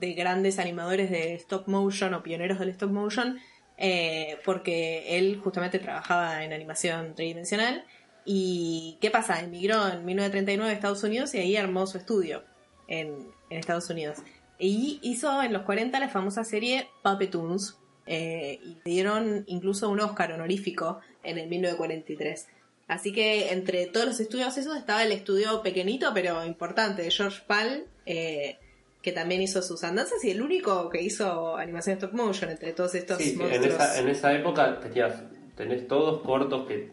[0.00, 3.38] de grandes animadores de stop motion o pioneros del stop motion,
[3.76, 7.84] eh, porque él justamente trabajaba en animación tridimensional.
[8.24, 9.40] ¿Y qué pasa?
[9.40, 12.42] Emigró en 1939 a Estados Unidos y ahí armó su estudio
[12.88, 14.18] en, en Estados Unidos.
[14.58, 17.78] Y hizo en los 40 la famosa serie Puppetoons.
[18.06, 22.48] eh, y le dieron incluso un Oscar honorífico en el 1943.
[22.86, 27.42] Así que entre todos los estudios esos estaba el estudio pequeñito pero importante de George
[27.46, 28.58] Pal, eh,
[29.00, 32.94] que también hizo sus andanzas y el único que hizo animación stop motion entre todos
[32.94, 33.74] estos Sí, sí, en monstruos.
[33.74, 35.22] esa, en esa época tenías,
[35.56, 36.92] tenés todos cortos que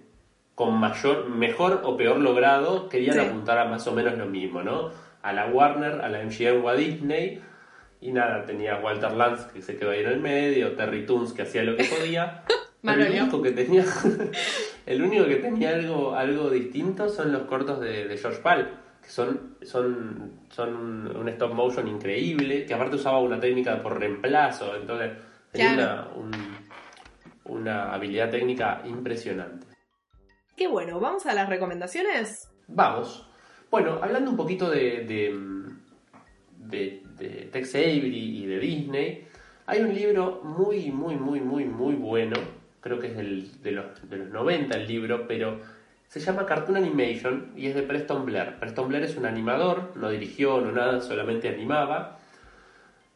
[0.55, 3.19] con mayor, mejor o peor logrado querían Sí.
[3.25, 4.91] apuntar a más o menos lo mismo, ¿no?
[5.23, 7.41] A la Warner, a la MGM o a Disney.
[8.01, 11.43] Y nada, tenía Walter Lantz que se quedó ahí en el medio, Terry Toons que
[11.43, 12.43] hacía lo que podía.
[12.81, 13.85] Pero el único que tenía,
[14.87, 19.09] el único que tenía algo, algo distinto son los cortos de, de George Pal, que
[19.09, 24.75] son, son, son un, un stop motion increíble, que aparte usaba una técnica por reemplazo,
[24.75, 25.11] entonces
[25.51, 26.11] tenía Claro.
[26.15, 26.61] una, un-
[27.43, 29.67] una habilidad técnica impresionante.
[30.55, 32.49] Qué bueno, vamos a las recomendaciones.
[32.67, 33.27] Vamos.
[33.71, 39.25] Bueno, hablando un poquito de, de, de, Tex Avery y de Disney,
[39.65, 42.35] hay un libro muy, muy, muy, muy, muy bueno,
[42.81, 45.61] creo que es del- de, los, de los 90 el libro, pero
[46.09, 48.59] se llama Cartoon Animation y es de Preston Blair.
[48.59, 52.19] Preston Blair es un animador, no dirigió, no nada, solamente animaba,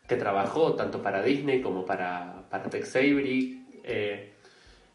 [0.07, 3.65] que trabajó tanto para Disney como para, para Tex Avery.
[3.83, 4.31] eh,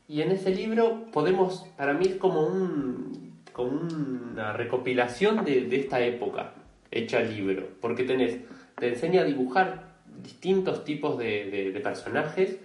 [0.08, 3.29] y en ese libro podemos, para mí es como, un,
[3.62, 6.52] una recopilación de, esta época
[6.90, 8.38] hecha libro, porque tenés,
[8.78, 9.90] te enseña a dibujar
[10.22, 12.58] distintos tipos de, personajes,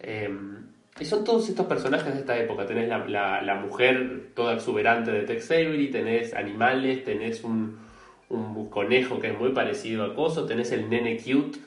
[0.00, 0.30] eh,
[0.98, 5.50] y son todos estos personajes de esta época, tenés la, mujer toda exuberante de Tex
[5.50, 7.80] Avery, tenés animales, tenés un,
[8.70, 11.58] conejo que es muy parecido a Coso, tenés el nene cute,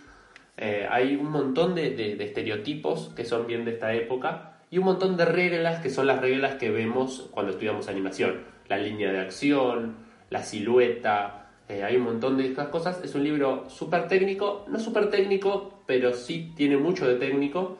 [0.57, 5.17] eh, hay un montón de estereotipos que son bien de esta época y un montón
[5.17, 8.41] de reglas que son las reglas que vemos cuando estudiamos animación.
[8.67, 9.95] La línea de acción,
[10.29, 13.01] la silueta, eh, hay un montón de estas cosas.
[13.03, 17.77] Es un libro súper técnico, no súper técnico, pero sí tiene mucho de técnico,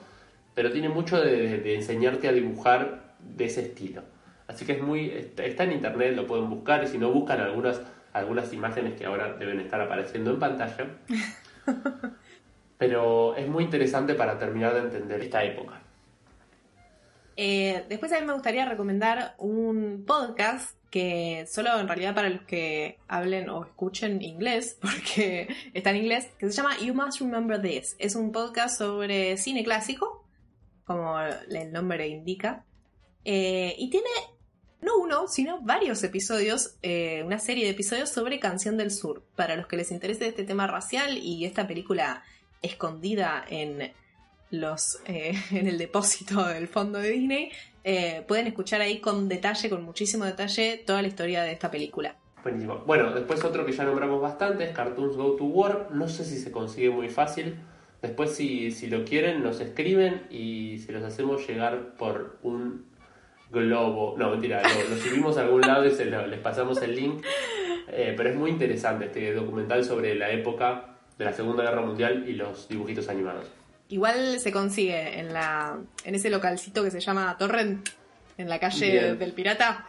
[0.53, 4.03] pero tiene mucho de, de- enseñarte a dibujar de ese estilo.
[4.47, 7.39] Así que es muy está, está en internet, lo pueden buscar y si no buscan
[7.41, 7.81] algunas
[8.13, 10.87] algunas imágenes que ahora deben estar apareciendo en pantalla.
[12.77, 15.81] Pero es muy interesante para terminar de entender esta época.
[17.37, 22.43] Eh, después a mí me gustaría recomendar un podcast que solo en realidad para los
[22.43, 27.61] que hablen o escuchen inglés, porque está en inglés, que se llama You Must Remember
[27.61, 27.95] This.
[27.99, 30.25] Es un podcast sobre cine clásico,
[30.85, 32.63] como el nombre indica,
[33.25, 34.07] eh, y tiene
[34.81, 39.55] no uno, sino varios episodios, eh, una serie de episodios sobre Canción del Sur, para
[39.55, 42.23] los que les interese este tema racial y esta película
[42.61, 43.93] escondida en
[44.51, 47.51] los eh, en el depósito del fondo de Disney,
[47.83, 52.15] eh, pueden escuchar ahí con detalle, con muchísimo detalle, toda la historia de esta película.
[52.43, 52.83] Buenísimo.
[52.85, 55.89] Bueno, después otro que ya nombramos bastante es Cartoons Go to War.
[55.91, 57.57] No sé si se consigue muy fácil,
[58.05, 62.85] Después, si, si lo quieren, nos escriben y se los hacemos llegar por un
[63.49, 64.15] globo.
[64.15, 67.25] No, mentira, lo, subimos a algún lado y se les pasamos el link.
[67.87, 72.25] Eh, pero es muy interesante este documental sobre la época de la Segunda Guerra Mundial
[72.27, 73.47] y los dibujitos animados.
[73.89, 77.87] Igual se consigue en la en ese localcito que se llama Torrent,
[78.37, 79.19] en la calle Bien.
[79.19, 79.85] del Pirata.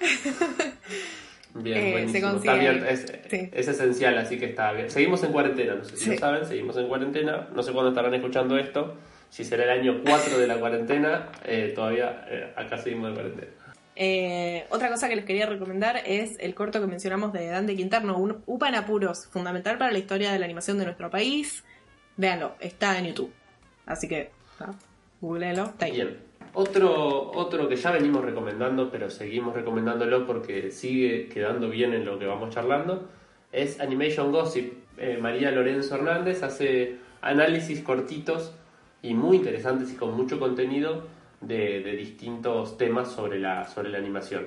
[1.54, 2.12] Bien, Eh, buenísimo.
[2.12, 2.68] se Está consigue.
[2.68, 3.50] abierto, es, Sí.
[3.52, 4.90] es esencial, así que está bien.
[4.90, 6.10] Seguimos en cuarentena, no sé si Sí.
[6.12, 7.48] lo saben, seguimos en cuarentena.
[7.54, 8.96] No sé cuándo estarán escuchando esto.
[9.30, 13.52] Si será el año 4 de la cuarentena, eh, todavía eh, acá seguimos en cuarentena.
[13.96, 18.16] Eh, otra cosa que les quería recomendar es el corto que mencionamos de Dante Quinterno,
[18.18, 21.64] un UPA en apuros, fundamental para la historia de la animación de nuestro país.
[22.16, 23.32] Véanlo, está en YouTube.
[23.88, 25.64] Así que, ¿no?
[25.64, 25.92] está ahí.
[25.92, 26.18] Bien.
[26.52, 32.18] Otro, otro que ya venimos recomendando, pero seguimos recomendándolo porque sigue quedando bien en lo
[32.18, 33.08] que vamos charlando,
[33.50, 34.74] es Animation Gossip.
[34.98, 38.52] Eh, María Lorenzo Hernández hace análisis cortitos
[39.00, 41.06] y muy interesantes y con mucho contenido
[41.40, 44.46] de, de distintos temas sobre la, sobre la animación.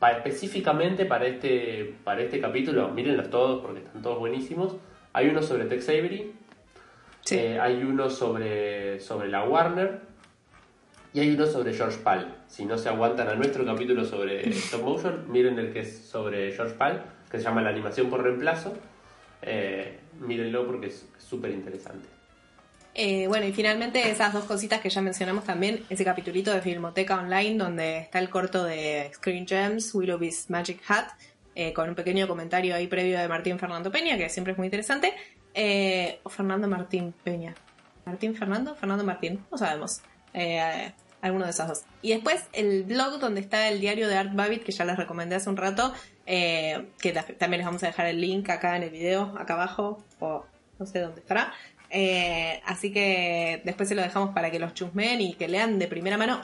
[0.00, 4.76] Específicamente para este, para este capítulo, mírenlos todos porque están todos buenísimos.
[5.12, 6.32] Hay uno sobre Tex Avery,
[7.26, 7.36] Sí.
[7.36, 10.00] eh, hay uno sobre, sobre la Warner
[11.12, 12.44] y hay uno sobre George Pal.
[12.46, 16.52] Si no se aguantan a nuestro capítulo sobre stop motion, miren el que es sobre
[16.52, 18.74] George Pal, que se llama La animación por reemplazo.
[19.42, 22.06] Eh, mírenlo porque es súper interesante.
[22.98, 27.18] Eh, bueno, y finalmente esas dos cositas que ya mencionamos también, ese capitulito de Filmoteca
[27.18, 31.08] Online donde está el corto de Screen Gems, Willowby's Magic Hat,
[31.54, 34.66] eh, con un pequeño comentario ahí previo de Martín Fernando Peña, que siempre es muy
[34.66, 35.12] interesante.
[35.58, 37.54] Eh, o Fernando Martín Peña.
[38.04, 38.74] ¿Martín Fernando?
[38.76, 40.02] Fernando Martín, no sabemos.
[40.34, 40.92] Eh,
[41.22, 41.82] alguno de esos dos.
[42.02, 45.34] Y después el blog donde está el diario de Art Babbitt, que ya les recomendé
[45.34, 45.92] hace un rato,
[46.26, 49.54] eh, que ta- también les vamos a dejar el link acá en el video, acá
[49.54, 50.44] abajo, o
[50.78, 51.52] no sé dónde estará.
[51.88, 55.88] Eh, así que después se lo dejamos para que los chusmen y que lean de
[55.88, 56.42] primera mano.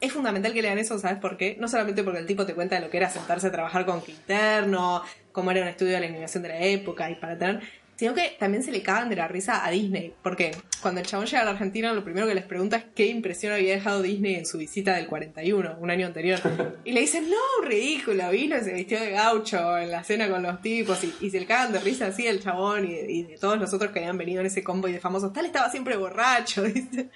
[0.00, 1.56] Es fundamental que lean eso, ¿sabes por qué?
[1.60, 5.02] No solamente porque el tipo te cuenta lo que era sentarse a trabajar con Quinterno,
[5.32, 7.62] cómo era un estudio de la animación de la época y para tener.
[7.96, 10.12] Sino que también se le cagan de la risa a Disney.
[10.22, 10.52] Porque
[10.82, 13.52] cuando el chabón llega a la Argentina, lo primero que les pregunta es qué impresión
[13.52, 16.40] había dejado Disney en su visita del 41, un año anterior.
[16.84, 20.42] Y le dicen, no, ridículo, vino y se vistió de gaucho en la cena con
[20.42, 20.98] los tipos.
[21.20, 23.90] Y, se le cagan de risa así el chabón y, y de todos los otros
[23.90, 25.32] que habían venido en ese convoy de famosos.
[25.32, 27.10] Tal estaba siempre borracho, dice.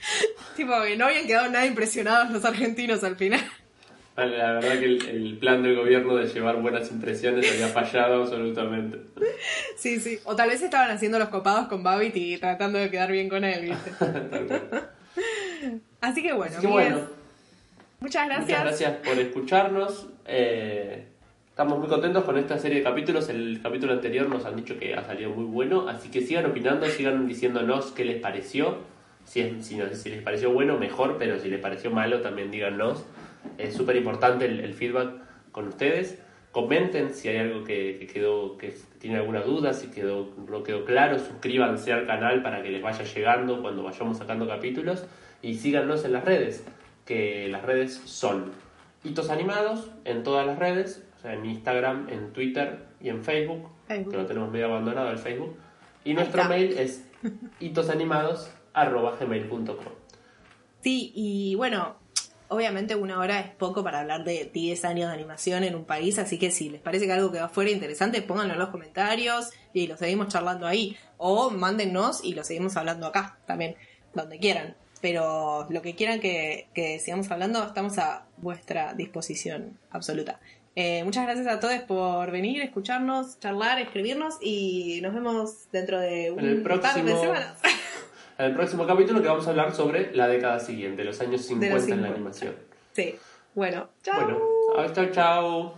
[0.57, 3.41] tipo, que no habían quedado nada impresionados los argentinos al final.
[4.27, 8.99] La verdad que el, el plan del gobierno de llevar buenas impresiones había fallado absolutamente.
[9.77, 10.19] Sí, sí.
[10.25, 13.45] O tal vez estaban haciendo los copados con Babbitt y tratando de quedar bien con
[13.45, 13.91] él, ¿viste?
[16.01, 17.01] Así que bueno, Así que bueno,
[18.01, 18.47] muchas gracias.
[18.49, 20.07] Muchas gracias por escucharnos.
[20.27, 21.05] Eh,
[21.51, 23.29] estamos muy contentos con esta serie de capítulos.
[23.29, 26.87] El capítulo anterior nos han dicho que ha salido muy bueno, así que sigan opinando,
[26.87, 28.79] sigan diciéndonos qué les pareció.
[29.25, 32.51] Si, es- si, no- si les pareció bueno, mejor, pero si les pareció malo, también
[32.51, 33.05] díganos.
[33.57, 35.15] Es súper importante el, el feedback
[35.53, 36.21] con ustedes.
[36.53, 40.85] Comenten si hay algo que, que quedó, que tiene alguna duda, si quedó, no quedó
[40.85, 41.19] claro.
[41.19, 45.05] Suscríbanse al canal para que les vaya llegando cuando vayamos sacando capítulos.
[45.43, 46.65] Y síganos en las redes,
[47.05, 48.53] que las redes son
[49.05, 53.69] Hitos Animados en todas las redes, o sea, en Instagram, en Twitter y en Facebook,
[53.87, 54.11] Facebook.
[54.11, 55.57] que lo tenemos medio abandonado el Facebook.
[56.05, 56.53] Y nuestro está.
[56.53, 57.09] mail es
[57.61, 59.77] hitosanimados.gmail.com.
[60.81, 61.95] Sí, y bueno,
[62.49, 66.19] obviamente una hora es poco para hablar de 10 años de animación en un país,
[66.19, 69.51] así que si les parece que algo que va fuera interesante, pónganlo en los comentarios
[69.73, 70.97] y lo seguimos charlando ahí.
[71.17, 73.77] O mándennos y lo seguimos hablando acá también,
[74.15, 74.77] donde quieran.
[75.01, 80.41] Pero lo que quieran que, que sigamos hablando, estamos a vuestra disposición absoluta.
[80.75, 86.31] Eh, muchas gracias a todos por venir, escucharnos, charlar, escribirnos y nos vemos dentro de
[86.31, 87.55] un En el par de próximo- semanas.
[88.39, 91.67] En el próximo capítulo que vamos a hablar sobre la década siguiente, los años 50
[91.67, 92.09] en la 50.
[92.15, 92.55] animación.
[92.93, 93.17] sí,
[93.55, 94.25] bueno, chao.
[94.25, 95.78] Bueno, chao, chao.